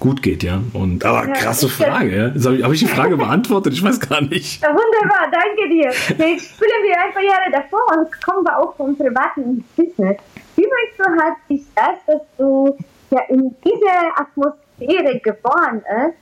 gut 0.00 0.22
geht, 0.22 0.42
ja. 0.42 0.60
Und 0.72 1.04
aber 1.04 1.26
Ja, 1.28 1.32
krasse 1.34 1.68
Frage, 1.68 2.16
ja. 2.16 2.26
Jetzt 2.28 2.46
habe 2.46 2.56
ich, 2.56 2.64
hab 2.64 2.72
ich 2.72 2.80
die 2.80 2.86
Frage 2.86 3.16
beantwortet? 3.16 3.72
Ich 3.72 3.82
weiß 3.82 4.00
gar 4.00 4.20
nicht. 4.20 4.62
Ja, 4.62 4.68
wunderbar, 4.68 5.30
danke 5.30 5.68
dir. 5.68 5.86
Jetzt 5.86 6.50
spielen 6.54 6.82
wir 6.84 7.00
ein 7.00 7.12
paar 7.12 7.22
Jahre 7.22 7.50
davor 7.52 7.80
und 7.96 8.22
kommen 8.22 8.44
wir 8.44 8.58
auch 8.58 8.76
vom 8.76 8.96
privaten 8.96 9.64
Business. 9.76 10.16
Wie 10.56 10.62
meinst 10.62 10.98
du, 10.98 11.04
hat 11.04 11.36
sich 11.48 11.62
das, 11.74 11.96
dass 12.06 12.22
du 12.38 12.76
ja 13.10 13.20
in 13.28 13.54
dieser 13.64 14.18
Atmosphäre 14.18 15.20
geboren 15.20 15.82
ist, 16.08 16.16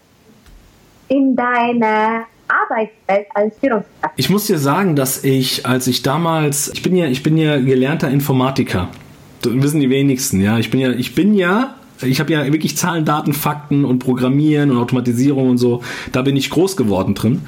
in 1.08 1.36
deiner 1.36 2.24
Arbeitswelt 2.48 3.26
als 3.34 3.58
Führungskraft? 3.58 4.14
Ich 4.16 4.30
muss 4.30 4.46
dir 4.46 4.58
sagen, 4.58 4.96
dass 4.96 5.24
ich, 5.24 5.66
als 5.66 5.86
ich 5.86 6.02
damals, 6.02 6.68
ich 6.72 6.82
bin 6.82 6.96
ja, 6.96 7.06
ich 7.06 7.22
bin 7.22 7.36
ja 7.36 7.58
gelernter 7.58 8.10
Informatiker. 8.10 8.88
Das 9.42 9.52
wissen 9.54 9.80
die 9.80 9.90
wenigsten, 9.90 10.40
ja. 10.40 10.58
Ich 10.58 10.70
bin 10.70 10.80
ja, 10.80 10.90
ich 10.90 11.14
bin 11.14 11.34
ja, 11.34 11.74
ich 12.02 12.20
habe 12.20 12.32
ja 12.32 12.44
wirklich 12.52 12.76
Zahlen, 12.76 13.04
Daten, 13.04 13.32
Fakten 13.32 13.84
und 13.84 13.98
Programmieren 13.98 14.70
und 14.70 14.78
Automatisierung 14.78 15.50
und 15.50 15.58
so. 15.58 15.82
Da 16.12 16.22
bin 16.22 16.36
ich 16.36 16.50
groß 16.50 16.76
geworden 16.76 17.14
drin 17.14 17.42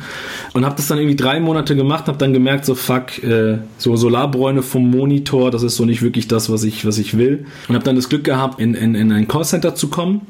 und 0.53 0.65
habe 0.65 0.77
das 0.77 0.87
dann 0.87 0.99
irgendwie 0.99 1.17
drei 1.17 1.41
Monate 1.41 1.77
gemacht, 1.77 2.07
habe 2.07 2.19
dann 2.19 2.33
gemerkt, 2.33 2.65
so 2.65 2.75
fuck, 2.75 3.23
äh, 3.23 3.59
so 3.79 3.97
Solarbräune 3.97 4.63
vom 4.63 4.91
Monitor, 4.91 5.51
das 5.51 5.63
ist 5.63 5.77
so 5.77 5.85
nicht 5.85 6.03
wirklich 6.03 6.29
das, 6.29 6.51
was 6.51 6.65
ich, 6.65 6.87
was 6.87 6.99
ich 6.99 7.19
will. 7.19 7.47
Und 7.69 7.75
habe 7.75 7.85
dann 7.85 7.97
das 7.97 8.09
Glück 8.09 8.25
gehabt, 8.25 8.61
in, 8.61 8.75
in, 8.75 8.95
in 8.95 9.13
ein 9.13 9.29
Callcenter 9.29 9.75
zu 9.75 9.89
kommen 9.89 10.23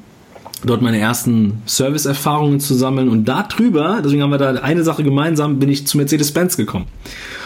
dort 0.64 0.83
meine 0.83 0.98
ersten 0.98 1.62
Service-Erfahrungen 1.66 2.61
zu 2.61 2.74
sammeln 2.74 3.09
und 3.09 3.26
darüber, 3.26 4.00
deswegen 4.02 4.22
haben 4.22 4.31
wir 4.31 4.38
da 4.38 4.50
eine 4.55 4.83
Sache 4.85 5.05
gemeinsam, 5.05 5.59
bin 5.59 5.68
ich 5.68 5.87
zu 5.87 5.96
Mercedes-Benz 5.98 6.57
gekommen. 6.57 6.87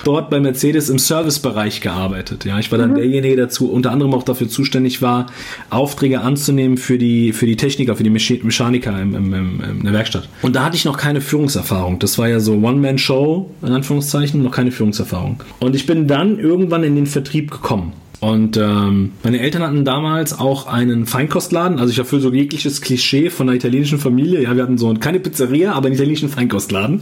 Dort 0.05 0.31
bei 0.31 0.41
Mercedes 0.41 0.89
im 0.89 0.99
Servicebereich 0.99 1.81
gearbeitet. 1.81 2.45
Ja, 2.45 2.59
ich 2.59 2.71
war 2.73 2.79
dann 2.79 2.95
derjenige, 2.95 3.37
der 3.37 3.49
zu, 3.49 3.71
unter 3.71 3.91
anderem 3.93 4.15
auch 4.15 4.23
dafür 4.23 4.49
zuständig 4.49 5.03
war, 5.03 5.27
Aufträge 5.69 6.21
anzunehmen 6.21 6.77
für 6.77 6.99
die, 6.99 7.33
für 7.33 7.47
die 7.47 7.57
Techniker, 7.57 7.97
für 7.97 8.03
die 8.03 8.11
Mecha- 8.11 8.43
Mechaniker 8.43 9.01
im, 9.01 9.15
im, 9.15 9.35
im, 9.35 9.61
in 9.61 9.85
der 9.85 9.93
Werkstatt. 9.93 10.29
Und 10.43 10.57
da 10.57 10.65
hatte 10.65 10.77
ich 10.77 10.85
noch 10.85 10.97
keine 10.97 11.21
Führungserfahrung. 11.21 11.99
Das 11.99 12.19
war 12.19 12.29
ja 12.29 12.41
so 12.41 12.55
One-Man-Show, 12.55 13.51
in 13.63 13.73
Anführungszeichen, 13.73 14.43
noch 14.43 14.53
keine 14.53 14.73
Führungserfahrung. 14.73 15.43
Und 15.61 15.77
ich 15.77 15.87
bin 15.87 16.07
dann 16.07 16.39
irgendwann 16.39 16.83
in 16.85 16.97
den 16.97 17.07
Vertrieb 17.07 17.51
gekommen. 17.51 17.93
Und 18.21 18.59
ähm, 18.59 19.13
meine 19.23 19.41
Eltern 19.41 19.63
hatten 19.63 19.85
damals 19.85 20.39
auch 20.39 20.67
einen 20.67 21.07
Feinkostladen. 21.07 21.79
Also 21.79 21.91
ich 21.91 21.99
erfülle 21.99 22.21
so 22.21 22.31
jegliches 22.33 22.83
Klischee 22.83 23.31
von 23.31 23.49
einer 23.49 23.57
italienischen 23.57 23.99
Familie. 23.99 24.43
Ja, 24.43 24.55
wir 24.55 24.63
hatten 24.63 24.77
so 24.77 24.93
keine 24.95 25.21
Pizzeria, 25.21 25.73
aber 25.73 25.87
einen 25.87 25.95
italienischen 25.95 26.29
Feinkostladen. 26.29 26.97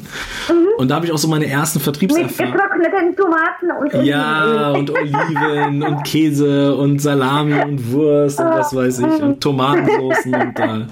Mhm. 0.48 0.68
Und 0.78 0.92
da 0.92 0.94
habe 0.94 1.06
ich 1.06 1.12
auch 1.12 1.18
so 1.18 1.26
meine 1.26 1.48
ersten 1.48 1.80
Vertriebserfahrungen. 1.80 2.36
Mit 2.38 2.52
getrockneten 2.52 3.16
Tomaten 3.16 3.70
und 3.82 3.94
Oliven. 3.94 4.06
Ja, 4.06 4.70
und 4.70 4.90
Oliven 4.90 5.82
und 5.82 6.04
Käse 6.04 6.76
und 6.76 7.02
Salami 7.02 7.60
und 7.60 7.90
Wurst 7.90 8.38
und 8.38 8.46
was 8.46 8.72
weiß 8.72 9.00
ich 9.00 9.22
und 9.22 9.40
Tomatensoßen 9.40 10.34
und 10.34 10.58
äh, 10.60 10.86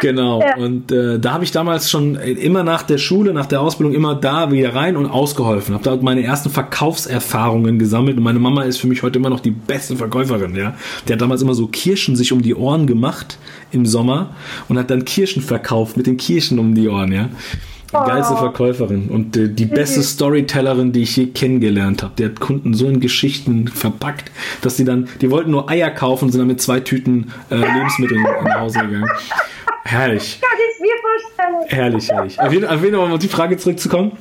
genau. 0.00 0.40
Ja. 0.40 0.56
Und 0.56 0.90
äh, 0.92 1.18
da 1.18 1.34
habe 1.34 1.44
ich 1.44 1.50
damals 1.50 1.90
schon 1.90 2.14
immer 2.14 2.62
nach 2.62 2.84
der 2.84 2.96
Schule, 2.96 3.34
nach 3.34 3.44
der 3.44 3.60
Ausbildung 3.60 3.94
immer 3.94 4.14
da 4.14 4.50
wieder 4.50 4.74
rein 4.74 4.96
und 4.96 5.04
ausgeholfen. 5.04 5.74
Habe 5.74 5.84
da 5.84 5.94
meine 6.00 6.22
ersten 6.22 6.48
Verkaufserfahrungen 6.48 7.78
gesammelt 7.78 8.16
und 8.16 8.22
meine 8.22 8.38
Mama 8.38 8.62
ist 8.62 8.78
für 8.78 8.86
mich 8.86 9.02
heute 9.02 9.18
immer 9.18 9.28
noch 9.28 9.40
die 9.44 9.50
beste 9.50 9.96
Verkäuferin, 9.96 10.54
ja. 10.54 10.74
Die 11.06 11.12
hat 11.12 11.20
damals 11.20 11.42
immer 11.42 11.54
so 11.54 11.66
Kirschen 11.66 12.16
sich 12.16 12.32
um 12.32 12.42
die 12.42 12.54
Ohren 12.54 12.86
gemacht 12.86 13.38
im 13.70 13.86
Sommer 13.86 14.34
und 14.68 14.78
hat 14.78 14.90
dann 14.90 15.04
Kirschen 15.04 15.42
verkauft 15.42 15.96
mit 15.96 16.06
den 16.06 16.16
Kirschen 16.16 16.58
um 16.58 16.74
die 16.74 16.88
Ohren, 16.88 17.12
ja. 17.12 17.28
Die 17.90 17.96
oh. 17.96 18.04
geilste 18.06 18.36
Verkäuferin 18.36 19.08
und 19.10 19.36
äh, 19.36 19.48
die 19.48 19.66
beste 19.66 20.02
Storytellerin, 20.02 20.92
die 20.92 21.02
ich 21.02 21.14
je 21.14 21.26
kennengelernt 21.26 22.02
habe. 22.02 22.14
Die 22.16 22.24
hat 22.24 22.40
Kunden 22.40 22.72
so 22.72 22.88
in 22.88 23.00
Geschichten 23.00 23.68
verpackt, 23.68 24.30
dass 24.62 24.78
sie 24.78 24.84
dann, 24.84 25.08
die 25.20 25.30
wollten 25.30 25.50
nur 25.50 25.68
Eier 25.68 25.90
kaufen 25.90 26.26
und 26.26 26.32
sind 26.32 26.38
dann 26.38 26.48
mit 26.48 26.62
zwei 26.62 26.80
Tüten 26.80 27.30
äh, 27.50 27.56
Lebensmittel 27.56 28.18
nach 28.44 28.60
Hause 28.60 28.78
gegangen. 28.80 29.10
Herrlich. 29.84 30.40
Kann 30.40 30.58
ich 30.72 30.80
mir 30.80 30.94
vorstellen. 31.02 31.68
Herrlich, 31.68 32.08
herrlich. 32.08 32.40
Auf 32.40 32.52
jeden, 32.52 32.66
auf 32.66 32.82
jeden 32.82 32.96
Fall, 32.96 33.04
um 33.04 33.12
auf 33.12 33.18
die 33.18 33.28
Frage 33.28 33.58
zurückzukommen. 33.58 34.12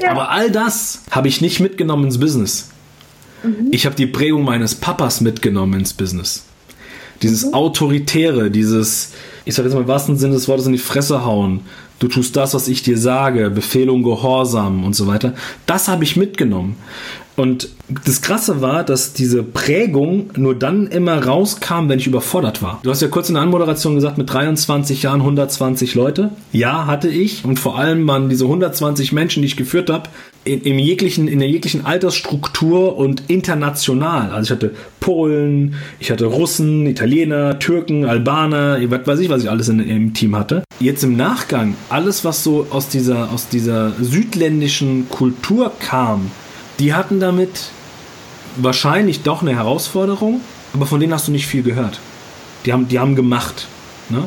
Ja. 0.00 0.10
Aber 0.10 0.30
all 0.30 0.50
das 0.50 1.02
habe 1.10 1.28
ich 1.28 1.40
nicht 1.40 1.60
mitgenommen 1.60 2.04
ins 2.04 2.18
Business. 2.18 2.70
Mhm. 3.44 3.68
Ich 3.70 3.86
habe 3.86 3.96
die 3.96 4.06
Prägung 4.06 4.44
meines 4.44 4.74
Papas 4.74 5.20
mitgenommen 5.20 5.80
ins 5.80 5.92
Business. 5.92 6.44
Dieses 7.22 7.46
mhm. 7.46 7.54
Autoritäre, 7.54 8.50
dieses, 8.50 9.12
ich 9.44 9.54
sage 9.54 9.68
jetzt 9.68 9.74
mal 9.74 9.82
im 9.82 9.88
wahrsten 9.88 10.16
Sinne 10.16 10.34
des 10.34 10.48
Wortes 10.48 10.66
in 10.66 10.72
die 10.72 10.78
Fresse 10.78 11.24
hauen. 11.24 11.60
Du 12.00 12.08
tust 12.08 12.36
das, 12.36 12.54
was 12.54 12.68
ich 12.68 12.82
dir 12.82 12.98
sage, 12.98 13.50
Befehlung, 13.50 14.02
Gehorsam 14.02 14.84
und 14.84 14.94
so 14.94 15.06
weiter. 15.06 15.34
Das 15.64 15.88
habe 15.88 16.04
ich 16.04 16.16
mitgenommen. 16.16 16.76
Und 17.36 17.70
das 18.04 18.22
Krasse 18.22 18.60
war, 18.60 18.84
dass 18.84 19.12
diese 19.12 19.42
Prägung 19.42 20.30
nur 20.36 20.54
dann 20.54 20.86
immer 20.86 21.24
rauskam, 21.24 21.88
wenn 21.88 21.98
ich 21.98 22.06
überfordert 22.06 22.62
war. 22.62 22.78
Du 22.84 22.90
hast 22.90 23.02
ja 23.02 23.08
kurz 23.08 23.28
in 23.28 23.34
der 23.34 23.42
Anmoderation 23.42 23.96
gesagt, 23.96 24.18
mit 24.18 24.32
23 24.32 25.02
Jahren 25.02 25.20
120 25.20 25.94
Leute. 25.96 26.30
Ja, 26.52 26.86
hatte 26.86 27.08
ich. 27.08 27.44
Und 27.44 27.58
vor 27.58 27.76
allem 27.76 28.06
waren 28.06 28.28
diese 28.28 28.44
120 28.44 29.12
Menschen, 29.12 29.42
die 29.42 29.46
ich 29.46 29.56
geführt 29.56 29.90
habe, 29.90 30.08
in, 30.44 30.60
in, 30.62 30.78
jeglichen, 30.78 31.26
in 31.26 31.38
der 31.38 31.48
jeglichen 31.48 31.86
Altersstruktur 31.86 32.96
und 32.96 33.24
international. 33.28 34.30
Also 34.30 34.54
ich 34.54 34.58
hatte 34.58 34.74
Polen, 35.00 35.74
ich 36.00 36.10
hatte 36.10 36.26
Russen, 36.26 36.86
Italiener, 36.86 37.58
Türken, 37.58 38.04
Albaner, 38.04 38.78
was 38.90 39.06
weiß 39.06 39.20
ich, 39.20 39.28
was 39.28 39.42
ich 39.42 39.50
alles 39.50 39.68
in, 39.68 39.80
im 39.80 40.14
Team 40.14 40.36
hatte. 40.36 40.62
Jetzt 40.80 41.02
im 41.02 41.16
Nachgang, 41.16 41.76
alles, 41.88 42.24
was 42.24 42.44
so 42.44 42.66
aus 42.70 42.88
dieser, 42.88 43.30
aus 43.32 43.48
dieser 43.48 43.92
südländischen 44.00 45.08
Kultur 45.08 45.72
kam, 45.78 46.30
die 46.78 46.92
hatten 46.92 47.20
damit 47.20 47.70
wahrscheinlich 48.56 49.22
doch 49.22 49.42
eine 49.42 49.54
Herausforderung, 49.54 50.40
aber 50.72 50.86
von 50.86 51.00
denen 51.00 51.12
hast 51.12 51.28
du 51.28 51.32
nicht 51.32 51.46
viel 51.46 51.62
gehört. 51.62 52.00
Die 52.66 52.72
haben, 52.72 52.88
die 52.88 52.98
haben 52.98 53.14
gemacht. 53.14 53.66
Ne? 54.10 54.24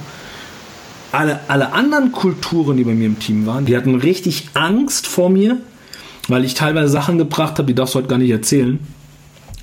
Alle, 1.12 1.40
alle 1.48 1.74
anderen 1.74 2.12
Kulturen, 2.12 2.78
die 2.78 2.84
bei 2.84 2.94
mir 2.94 3.08
im 3.08 3.20
Team 3.20 3.46
waren, 3.46 3.66
die 3.66 3.78
hatten 3.78 3.96
richtig 3.96 4.50
Angst 4.54 5.08
vor 5.08 5.30
mir, 5.30 5.58
weil 6.28 6.46
ich 6.46 6.54
teilweise 6.54 6.90
Sachen 6.90 7.18
gebracht 7.18 7.58
habe, 7.58 7.66
die 7.66 7.76
darfst 7.76 7.96
du 7.96 8.00
heute 8.00 8.08
gar 8.08 8.18
nicht 8.18 8.32
erzählen. 8.32 8.80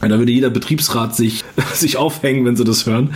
Da 0.00 0.18
würde 0.18 0.32
jeder 0.32 0.50
Betriebsrat 0.50 1.16
sich, 1.16 1.44
sich 1.74 1.96
aufhängen, 1.96 2.44
wenn 2.44 2.56
sie 2.56 2.64
das 2.64 2.86
hören. 2.86 3.14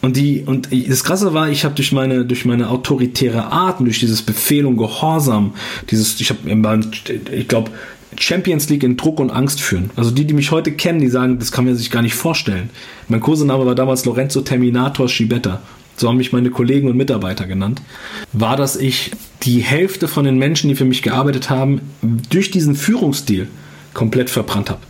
Und 0.00 0.16
die, 0.16 0.42
und 0.46 0.68
das 0.70 1.04
Krasse 1.04 1.34
war, 1.34 1.48
ich 1.48 1.64
habe 1.64 1.74
durch 1.74 1.92
meine, 1.92 2.24
durch 2.24 2.44
meine 2.44 2.70
autoritäre 2.70 3.46
Art 3.46 3.80
und 3.80 3.86
durch 3.86 3.98
dieses 3.98 4.22
Befehl 4.22 4.64
und 4.64 4.76
Gehorsam, 4.76 5.54
dieses, 5.90 6.20
ich 6.20 6.30
habe, 6.30 6.80
ich 7.32 7.48
glaube, 7.48 7.70
Champions 8.18 8.68
League 8.68 8.84
in 8.84 8.96
Druck 8.96 9.20
und 9.20 9.30
Angst 9.30 9.60
führen. 9.60 9.90
Also 9.96 10.10
die, 10.10 10.24
die 10.24 10.34
mich 10.34 10.50
heute 10.50 10.72
kennen, 10.72 11.00
die 11.00 11.08
sagen, 11.08 11.38
das 11.38 11.52
kann 11.52 11.64
man 11.64 11.76
sich 11.76 11.90
gar 11.90 12.02
nicht 12.02 12.14
vorstellen. 12.14 12.70
Mein 13.08 13.20
Kursename 13.20 13.66
war 13.66 13.74
damals 13.74 14.04
Lorenzo 14.04 14.40
Terminator 14.40 15.08
Schibetta. 15.08 15.60
So 15.98 16.08
haben 16.08 16.16
mich 16.16 16.32
meine 16.32 16.50
Kollegen 16.50 16.88
und 16.88 16.96
Mitarbeiter 16.96 17.46
genannt. 17.46 17.82
War, 18.32 18.56
dass 18.56 18.76
ich 18.76 19.10
die 19.42 19.60
Hälfte 19.60 20.08
von 20.08 20.24
den 20.24 20.38
Menschen, 20.38 20.68
die 20.68 20.74
für 20.74 20.84
mich 20.84 21.02
gearbeitet 21.02 21.50
haben, 21.50 21.80
durch 22.30 22.50
diesen 22.50 22.74
Führungsstil 22.74 23.48
komplett 23.92 24.30
verbrannt 24.30 24.70
habe. 24.70 24.80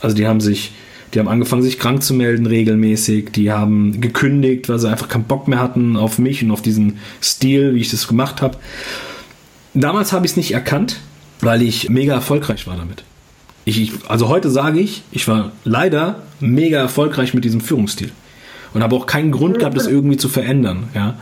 Also 0.00 0.16
die 0.16 0.26
haben 0.26 0.40
sich, 0.40 0.72
die 1.12 1.18
haben 1.18 1.28
angefangen, 1.28 1.62
sich 1.62 1.78
krank 1.78 2.02
zu 2.02 2.14
melden 2.14 2.46
regelmäßig. 2.46 3.32
Die 3.32 3.52
haben 3.52 4.00
gekündigt, 4.00 4.70
weil 4.70 4.78
sie 4.78 4.88
einfach 4.90 5.08
keinen 5.08 5.24
Bock 5.24 5.48
mehr 5.48 5.60
hatten 5.60 5.96
auf 5.96 6.18
mich 6.18 6.42
und 6.42 6.50
auf 6.50 6.62
diesen 6.62 6.98
Stil, 7.22 7.74
wie 7.74 7.80
ich 7.80 7.90
das 7.90 8.08
gemacht 8.08 8.40
habe. 8.40 8.56
Damals 9.74 10.12
habe 10.12 10.24
ich 10.24 10.32
es 10.32 10.36
nicht 10.36 10.52
erkannt 10.52 10.96
weil 11.42 11.60
ich 11.60 11.90
mega 11.90 12.14
erfolgreich 12.14 12.66
war 12.66 12.76
damit. 12.76 13.04
Ich, 13.64 13.80
ich, 13.80 13.92
also 14.08 14.28
heute 14.28 14.50
sage 14.50 14.80
ich, 14.80 15.02
ich 15.12 15.28
war 15.28 15.52
leider 15.64 16.22
mega 16.40 16.78
erfolgreich 16.78 17.34
mit 17.34 17.44
diesem 17.44 17.60
Führungsstil 17.60 18.10
und 18.74 18.82
habe 18.82 18.96
auch 18.96 19.06
keinen 19.06 19.32
Grund 19.32 19.58
gehabt, 19.58 19.76
das 19.76 19.86
irgendwie 19.86 20.16
zu 20.16 20.28
verändern. 20.28 20.88
Ja. 20.94 21.14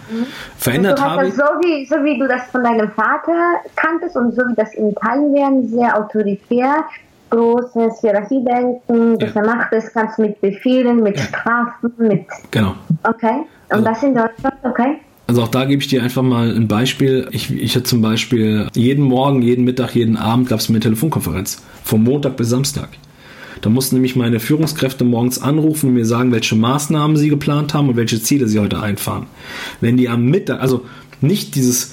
Verändert 0.57 1.01
habe 1.01 1.29
ich. 1.29 1.35
So 1.35 1.43
wie, 1.43 1.85
so 1.87 1.97
wie 2.05 2.19
du 2.19 2.29
das 2.29 2.43
von 2.51 2.63
deinem 2.63 2.91
Vater 2.93 3.61
kanntest 3.77 4.17
und 4.17 4.35
so 4.35 4.43
wie 4.43 4.55
das 4.55 4.75
in 4.75 4.91
Italien 4.91 5.69
sehr 5.69 5.99
autoritär, 5.99 6.85
großes 7.31 8.01
Hierarchiedenken, 8.01 9.19
das 9.19 9.35
ja. 9.35 9.43
er 9.43 9.47
macht 9.47 9.73
es 9.73 9.93
ganz 9.93 10.19
mit 10.19 10.41
Befehlen, 10.41 11.03
mit 11.03 11.19
Strafen, 11.19 11.93
mit. 11.99 12.27
Genau. 12.51 12.75
Okay. 13.03 13.45
Und 13.69 13.77
also, 13.77 13.85
das 13.85 14.03
in 14.03 14.15
Deutschland, 14.15 14.57
okay? 14.65 14.99
Also 15.27 15.43
auch 15.43 15.49
da 15.49 15.65
gebe 15.65 15.81
ich 15.81 15.87
dir 15.87 16.03
einfach 16.03 16.23
mal 16.23 16.51
ein 16.51 16.67
Beispiel. 16.67 17.29
Ich, 17.31 17.55
ich 17.55 17.77
hatte 17.77 17.85
zum 17.85 18.03
Beispiel 18.03 18.67
jeden 18.75 19.05
Morgen, 19.05 19.43
jeden 19.43 19.65
Mittag, 19.65 19.95
jeden 19.95 20.17
Abend 20.17 20.49
gab 20.49 20.59
es 20.59 20.69
mir 20.69 20.75
eine 20.75 20.83
Telefonkonferenz. 20.83 21.63
Vom 21.85 22.03
Montag 22.03 22.37
bis 22.37 22.49
Samstag. 22.49 22.89
Da 23.61 23.71
mussten 23.71 23.97
nämlich 23.97 24.17
meine 24.17 24.41
Führungskräfte 24.41 25.05
morgens 25.05 25.41
anrufen 25.41 25.89
und 25.89 25.95
mir 25.95 26.07
sagen, 26.07 26.33
welche 26.33 26.57
Maßnahmen 26.57 27.17
sie 27.17 27.29
geplant 27.29 27.75
haben 27.75 27.89
und 27.89 27.97
welche 27.97 28.23
Ziele 28.23 28.49
sie 28.49 28.59
heute 28.59 28.81
einfahren. 28.81 29.27
Wenn 29.81 29.97
die 29.97 30.09
am 30.09 30.27
Mittag, 30.27 30.61
also 30.61 30.85
nicht 31.21 31.55
dieses, 31.55 31.93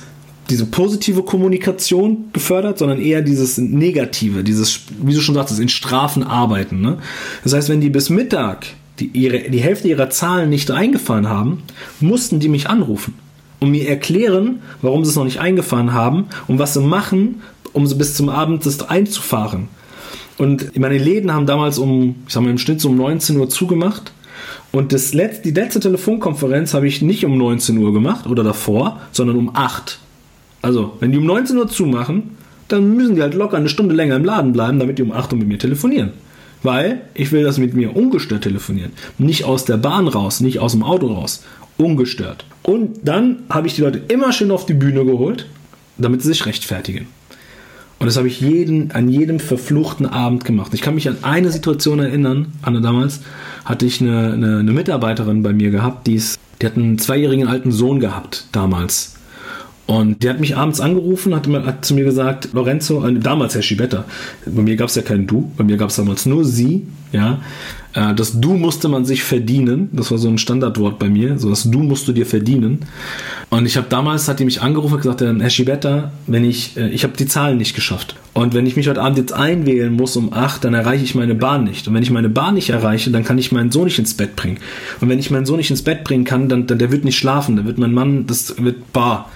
diese 0.49 0.65
positive 0.65 1.23
Kommunikation 1.23 2.29
gefördert, 2.31 2.79
sondern 2.79 3.01
eher 3.01 3.21
dieses 3.21 3.57
negative, 3.57 4.43
dieses, 4.43 4.81
wie 5.01 5.13
du 5.13 5.21
schon 5.21 5.35
sagtest, 5.35 5.59
in 5.59 5.69
Strafen 5.69 6.23
arbeiten. 6.23 6.79
Ne? 6.81 6.99
Das 7.43 7.53
heißt, 7.53 7.69
wenn 7.69 7.81
die 7.81 7.89
bis 7.89 8.09
Mittag 8.09 8.67
die, 8.99 9.07
ihre, 9.13 9.49
die 9.49 9.59
Hälfte 9.59 9.89
ihrer 9.89 10.09
Zahlen 10.09 10.49
nicht 10.49 10.71
eingefahren 10.71 11.27
haben, 11.27 11.63
mussten 11.99 12.39
die 12.39 12.49
mich 12.49 12.69
anrufen 12.69 13.13
und 13.59 13.71
mir 13.71 13.87
erklären, 13.87 14.59
warum 14.81 15.03
sie 15.03 15.11
es 15.11 15.15
noch 15.15 15.25
nicht 15.25 15.39
eingefahren 15.39 15.93
haben 15.93 16.27
und 16.47 16.59
was 16.59 16.73
sie 16.73 16.81
machen, 16.81 17.41
um 17.73 17.85
sie 17.85 17.95
bis 17.95 18.15
zum 18.15 18.29
Abend 18.29 18.65
einzufahren. 18.89 19.67
Und 20.37 20.77
meine 20.77 20.97
Läden 20.97 21.33
haben 21.33 21.45
damals 21.45 21.79
um, 21.79 22.15
ich 22.27 22.33
sag 22.33 22.43
mal 22.43 22.49
im 22.49 22.57
Schnitt 22.57 22.81
so 22.81 22.89
um 22.89 22.97
19 22.97 23.37
Uhr 23.37 23.49
zugemacht. 23.49 24.11
Und 24.71 24.93
das 24.93 25.13
letzte, 25.13 25.43
die 25.43 25.59
letzte 25.59 25.79
Telefonkonferenz 25.79 26.73
habe 26.73 26.87
ich 26.87 27.01
nicht 27.01 27.25
um 27.25 27.37
19 27.37 27.77
Uhr 27.77 27.93
gemacht 27.93 28.27
oder 28.27 28.43
davor, 28.43 29.01
sondern 29.11 29.37
um 29.37 29.55
8. 29.55 29.99
Also, 30.61 30.93
wenn 30.99 31.11
die 31.11 31.17
um 31.17 31.25
19 31.25 31.57
Uhr 31.57 31.67
zumachen, 31.67 32.37
dann 32.67 32.95
müssen 32.95 33.15
die 33.15 33.21
halt 33.21 33.33
locker 33.33 33.57
eine 33.57 33.69
Stunde 33.69 33.95
länger 33.95 34.15
im 34.15 34.25
Laden 34.25 34.51
bleiben, 34.51 34.79
damit 34.79 34.99
die 34.99 35.03
um 35.03 35.11
8 35.11 35.33
Uhr 35.33 35.39
mit 35.39 35.47
mir 35.47 35.57
telefonieren. 35.57 36.11
Weil 36.63 37.01
ich 37.13 37.31
will 37.31 37.43
das 37.43 37.57
mit 37.57 37.73
mir 37.73 37.95
ungestört 37.95 38.43
telefonieren. 38.43 38.91
Nicht 39.17 39.45
aus 39.45 39.65
der 39.65 39.77
Bahn 39.77 40.07
raus, 40.07 40.41
nicht 40.41 40.59
aus 40.59 40.73
dem 40.73 40.83
Auto 40.83 41.07
raus 41.07 41.43
ungestört. 41.77 42.45
Und 42.63 43.07
dann 43.07 43.43
habe 43.49 43.67
ich 43.67 43.75
die 43.75 43.81
Leute 43.81 44.01
immer 44.07 44.33
schön 44.33 44.51
auf 44.51 44.65
die 44.65 44.73
Bühne 44.73 45.05
geholt, 45.05 45.47
damit 45.97 46.21
sie 46.21 46.29
sich 46.29 46.45
rechtfertigen. 46.45 47.07
Und 47.99 48.05
das 48.05 48.17
habe 48.17 48.27
ich 48.27 48.41
jeden, 48.41 48.91
an 48.91 49.09
jedem 49.09 49.39
verfluchten 49.39 50.05
Abend 50.05 50.45
gemacht. 50.45 50.73
Ich 50.73 50.81
kann 50.81 50.95
mich 50.95 51.09
an 51.09 51.17
eine 51.23 51.51
Situation 51.51 51.99
erinnern, 51.99 52.53
Anne 52.61 52.81
damals, 52.81 53.21
hatte 53.65 53.85
ich 53.85 54.01
eine, 54.01 54.33
eine, 54.33 54.59
eine 54.59 54.71
Mitarbeiterin 54.71 55.41
bei 55.41 55.51
mir 55.51 55.71
gehabt, 55.71 56.05
die, 56.07 56.15
ist, 56.15 56.39
die 56.61 56.67
hat 56.67 56.77
einen 56.77 56.99
zweijährigen 56.99 57.47
alten 57.47 57.71
Sohn 57.71 57.99
gehabt 57.99 58.45
damals. 58.51 59.16
Und 59.87 60.21
die 60.21 60.29
hat 60.29 60.41
mich 60.41 60.57
abends 60.57 60.81
angerufen, 60.81 61.33
hat, 61.33 61.47
hat 61.47 61.85
zu 61.85 61.95
mir 61.95 62.03
gesagt, 62.03 62.49
Lorenzo, 62.51 63.05
äh, 63.07 63.13
damals 63.13 63.55
Herr 63.55 63.61
Schibetta, 63.61 64.03
bei 64.45 64.61
mir 64.61 64.75
gab 64.75 64.89
es 64.89 64.95
ja 64.95 65.01
kein 65.01 65.27
Du, 65.27 65.49
bei 65.55 65.63
mir 65.63 65.77
gab 65.77 65.89
es 65.89 65.95
damals 65.95 66.25
nur 66.25 66.43
Sie, 66.43 66.87
ja. 67.13 67.39
Äh, 67.93 68.13
das 68.13 68.37
Du 68.41 68.55
musste 68.55 68.89
man 68.89 69.05
sich 69.05 69.23
verdienen, 69.23 69.89
das 69.93 70.11
war 70.11 70.17
so 70.17 70.27
ein 70.27 70.37
Standardwort 70.37 70.99
bei 70.99 71.07
mir, 71.07 71.39
so 71.39 71.49
das 71.49 71.63
Du 71.63 71.79
musst 71.79 72.05
du 72.05 72.11
dir 72.11 72.25
verdienen. 72.25 72.79
Und 73.49 73.65
ich 73.65 73.77
habe 73.77 73.87
damals, 73.89 74.27
hat 74.27 74.41
die 74.41 74.45
mich 74.45 74.61
angerufen 74.61 74.95
und 74.95 75.01
gesagt, 75.03 75.21
Herr 75.21 75.49
Schibetta, 75.49 76.11
wenn 76.27 76.43
ich, 76.43 76.75
äh, 76.75 76.89
ich 76.89 77.05
habe 77.05 77.13
die 77.17 77.25
Zahlen 77.25 77.57
nicht 77.57 77.73
geschafft. 77.73 78.17
Und 78.33 78.53
wenn 78.53 78.67
ich 78.67 78.75
mich 78.75 78.89
heute 78.89 79.01
Abend 79.01 79.17
jetzt 79.17 79.31
einwählen 79.31 79.93
muss 79.93 80.17
um 80.17 80.33
8, 80.33 80.65
dann 80.65 80.73
erreiche 80.73 81.05
ich 81.05 81.15
meine 81.15 81.33
Bahn 81.33 81.63
nicht. 81.63 81.87
Und 81.87 81.93
wenn 81.93 82.03
ich 82.03 82.11
meine 82.11 82.29
Bahn 82.29 82.55
nicht 82.55 82.71
erreiche, 82.71 83.09
dann 83.09 83.23
kann 83.23 83.37
ich 83.37 83.53
meinen 83.53 83.71
Sohn 83.71 83.85
nicht 83.85 83.99
ins 83.99 84.15
Bett 84.15 84.35
bringen. 84.35 84.57
Und 84.99 85.07
wenn 85.07 85.17
ich 85.17 85.31
meinen 85.31 85.45
Sohn 85.45 85.57
nicht 85.57 85.71
ins 85.71 85.81
Bett 85.81 86.03
bringen 86.03 86.25
kann, 86.25 86.49
dann, 86.49 86.67
dann 86.67 86.77
der 86.77 86.91
wird 86.91 87.05
nicht 87.05 87.17
schlafen, 87.17 87.55
dann 87.55 87.65
wird 87.65 87.77
mein 87.77 87.93
Mann, 87.93 88.27
das 88.27 88.61
wird 88.61 88.91
bar. 88.91 89.31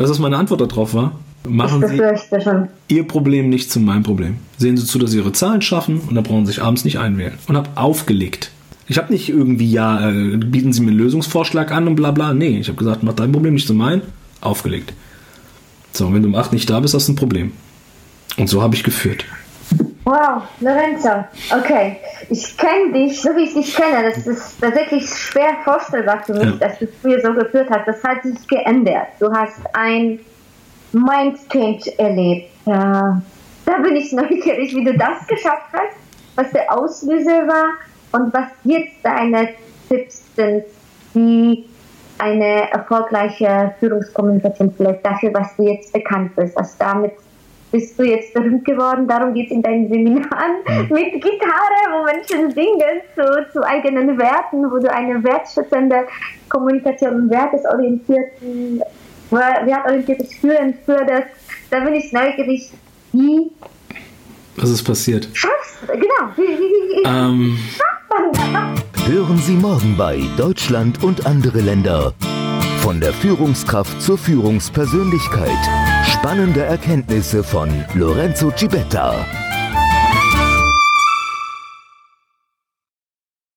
Weißt 0.00 0.08
du, 0.08 0.12
was 0.12 0.18
meine 0.18 0.38
Antwort 0.38 0.62
darauf 0.62 0.94
war? 0.94 1.12
Machen 1.46 1.86
Sie. 1.86 1.98
Ihr 2.88 3.06
Problem 3.06 3.50
nicht 3.50 3.70
zu 3.70 3.80
meinem 3.80 4.02
Problem. 4.02 4.36
Sehen 4.56 4.78
Sie 4.78 4.86
zu, 4.86 4.98
dass 4.98 5.10
Sie 5.10 5.18
Ihre 5.18 5.32
Zahlen 5.32 5.60
schaffen 5.60 6.00
und 6.00 6.14
dann 6.14 6.24
brauchen 6.24 6.46
Sie 6.46 6.52
sich 6.52 6.62
abends 6.62 6.86
nicht 6.86 6.98
einwählen. 6.98 7.34
Und 7.48 7.56
habe 7.58 7.68
aufgelegt. 7.74 8.50
Ich 8.86 8.96
habe 8.96 9.12
nicht 9.12 9.28
irgendwie, 9.28 9.70
ja, 9.70 10.08
äh, 10.08 10.38
bieten 10.38 10.72
Sie 10.72 10.80
mir 10.80 10.88
einen 10.88 10.96
Lösungsvorschlag 10.96 11.70
an 11.70 11.86
und 11.86 11.96
bla 11.96 12.12
bla. 12.12 12.32
Nee, 12.32 12.58
ich 12.60 12.68
habe 12.68 12.78
gesagt, 12.78 13.02
mach 13.02 13.12
dein 13.12 13.30
Problem 13.30 13.52
nicht 13.52 13.66
zu 13.66 13.74
meinem. 13.74 14.00
Aufgelegt. 14.40 14.94
So, 15.92 16.06
und 16.06 16.14
wenn 16.14 16.22
du 16.22 16.28
um 16.28 16.34
8 16.34 16.54
nicht 16.54 16.70
da 16.70 16.80
bist, 16.80 16.94
hast 16.94 17.08
du 17.08 17.12
ein 17.12 17.16
Problem. 17.16 17.52
Und 18.38 18.48
so 18.48 18.62
habe 18.62 18.74
ich 18.74 18.84
geführt. 18.84 19.26
Wow, 20.10 20.42
Lorenzo, 20.58 21.24
okay. 21.56 21.98
Ich 22.30 22.56
kenne 22.58 22.92
dich, 22.92 23.22
so 23.22 23.28
wie 23.36 23.44
ich 23.44 23.54
dich 23.54 23.76
kenne, 23.76 24.10
das 24.10 24.26
ist 24.26 24.60
tatsächlich 24.60 25.08
schwer 25.08 25.54
vorstellbar 25.62 26.20
für 26.24 26.32
mich, 26.34 26.46
Ja. 26.60 26.66
dass 26.66 26.80
du 26.80 26.88
früher 27.00 27.20
so 27.20 27.32
geführt 27.32 27.68
hast. 27.70 27.86
Das 27.86 28.02
hat 28.02 28.24
sich 28.24 28.48
geändert. 28.48 29.06
Du 29.20 29.30
hast 29.32 29.60
ein 29.72 30.18
Mind 30.92 31.38
Change 31.48 31.96
erlebt. 31.96 32.50
Ja. 32.66 33.22
Da 33.64 33.78
bin 33.78 33.94
ich 33.94 34.10
neugierig, 34.22 34.74
wie 34.74 34.84
du 34.84 34.98
das 34.98 35.24
geschafft 35.28 35.68
hast, 35.72 35.96
was 36.34 36.50
der 36.50 36.76
Auslöser 36.76 37.46
war 37.46 37.68
und 38.10 38.34
was 38.34 38.48
jetzt 38.64 38.96
deine 39.04 39.50
Tipps 39.88 40.24
sind, 40.34 40.64
wie 41.14 41.68
eine 42.18 42.68
erfolgreiche 42.72 43.74
Führungskommunikation 43.78 44.74
vielleicht 44.76 45.06
dafür, 45.06 45.32
was 45.34 45.54
du 45.56 45.62
jetzt 45.68 45.92
bekannt 45.92 46.34
bist. 46.34 46.58
Also 46.58 46.74
damit 46.80 47.12
bist 47.70 47.98
du 47.98 48.04
jetzt 48.04 48.34
berühmt 48.34 48.64
geworden. 48.64 49.06
Darum 49.06 49.32
geht 49.34 49.46
es 49.46 49.52
in 49.52 49.62
deinen 49.62 49.88
Seminaren 49.88 50.62
mit 50.90 51.12
Gitarre, 51.12 51.80
wo 51.92 52.04
Menschen 52.04 52.50
singen 52.52 53.00
zu, 53.14 53.52
zu 53.52 53.66
eigenen 53.66 54.18
Werten, 54.18 54.70
wo 54.70 54.78
du 54.78 54.92
eine 54.92 55.22
wertschätzende 55.22 56.06
Kommunikation 56.48 57.14
und 57.14 57.30
wertesorientierten, 57.30 58.82
wertorientiertes 59.30 60.34
Führen 60.34 60.74
förderst. 60.84 61.28
Da 61.70 61.80
bin 61.80 61.94
ich 61.94 62.12
neugierig, 62.12 62.70
wie 63.12 63.50
Was 64.56 64.70
ist 64.70 64.82
passiert? 64.84 65.28
schaffst 65.32 65.78
du, 65.82 65.92
genau, 65.92 66.32
wie, 66.36 66.42
wie, 66.42 67.02
Ähm? 67.06 67.58
Hören 69.06 69.38
Sie 69.38 69.54
morgen 69.54 69.96
bei 69.96 70.20
Deutschland 70.36 71.02
und 71.02 71.26
andere 71.26 71.60
Länder. 71.60 72.12
Von 72.80 73.00
der 73.00 73.12
Führungskraft 73.12 74.00
zur 74.02 74.18
Führungspersönlichkeit. 74.18 75.99
Spannende 76.20 76.62
Erkenntnisse 76.64 77.42
von 77.42 77.70
Lorenzo 77.94 78.50
Cibetta. 78.54 79.24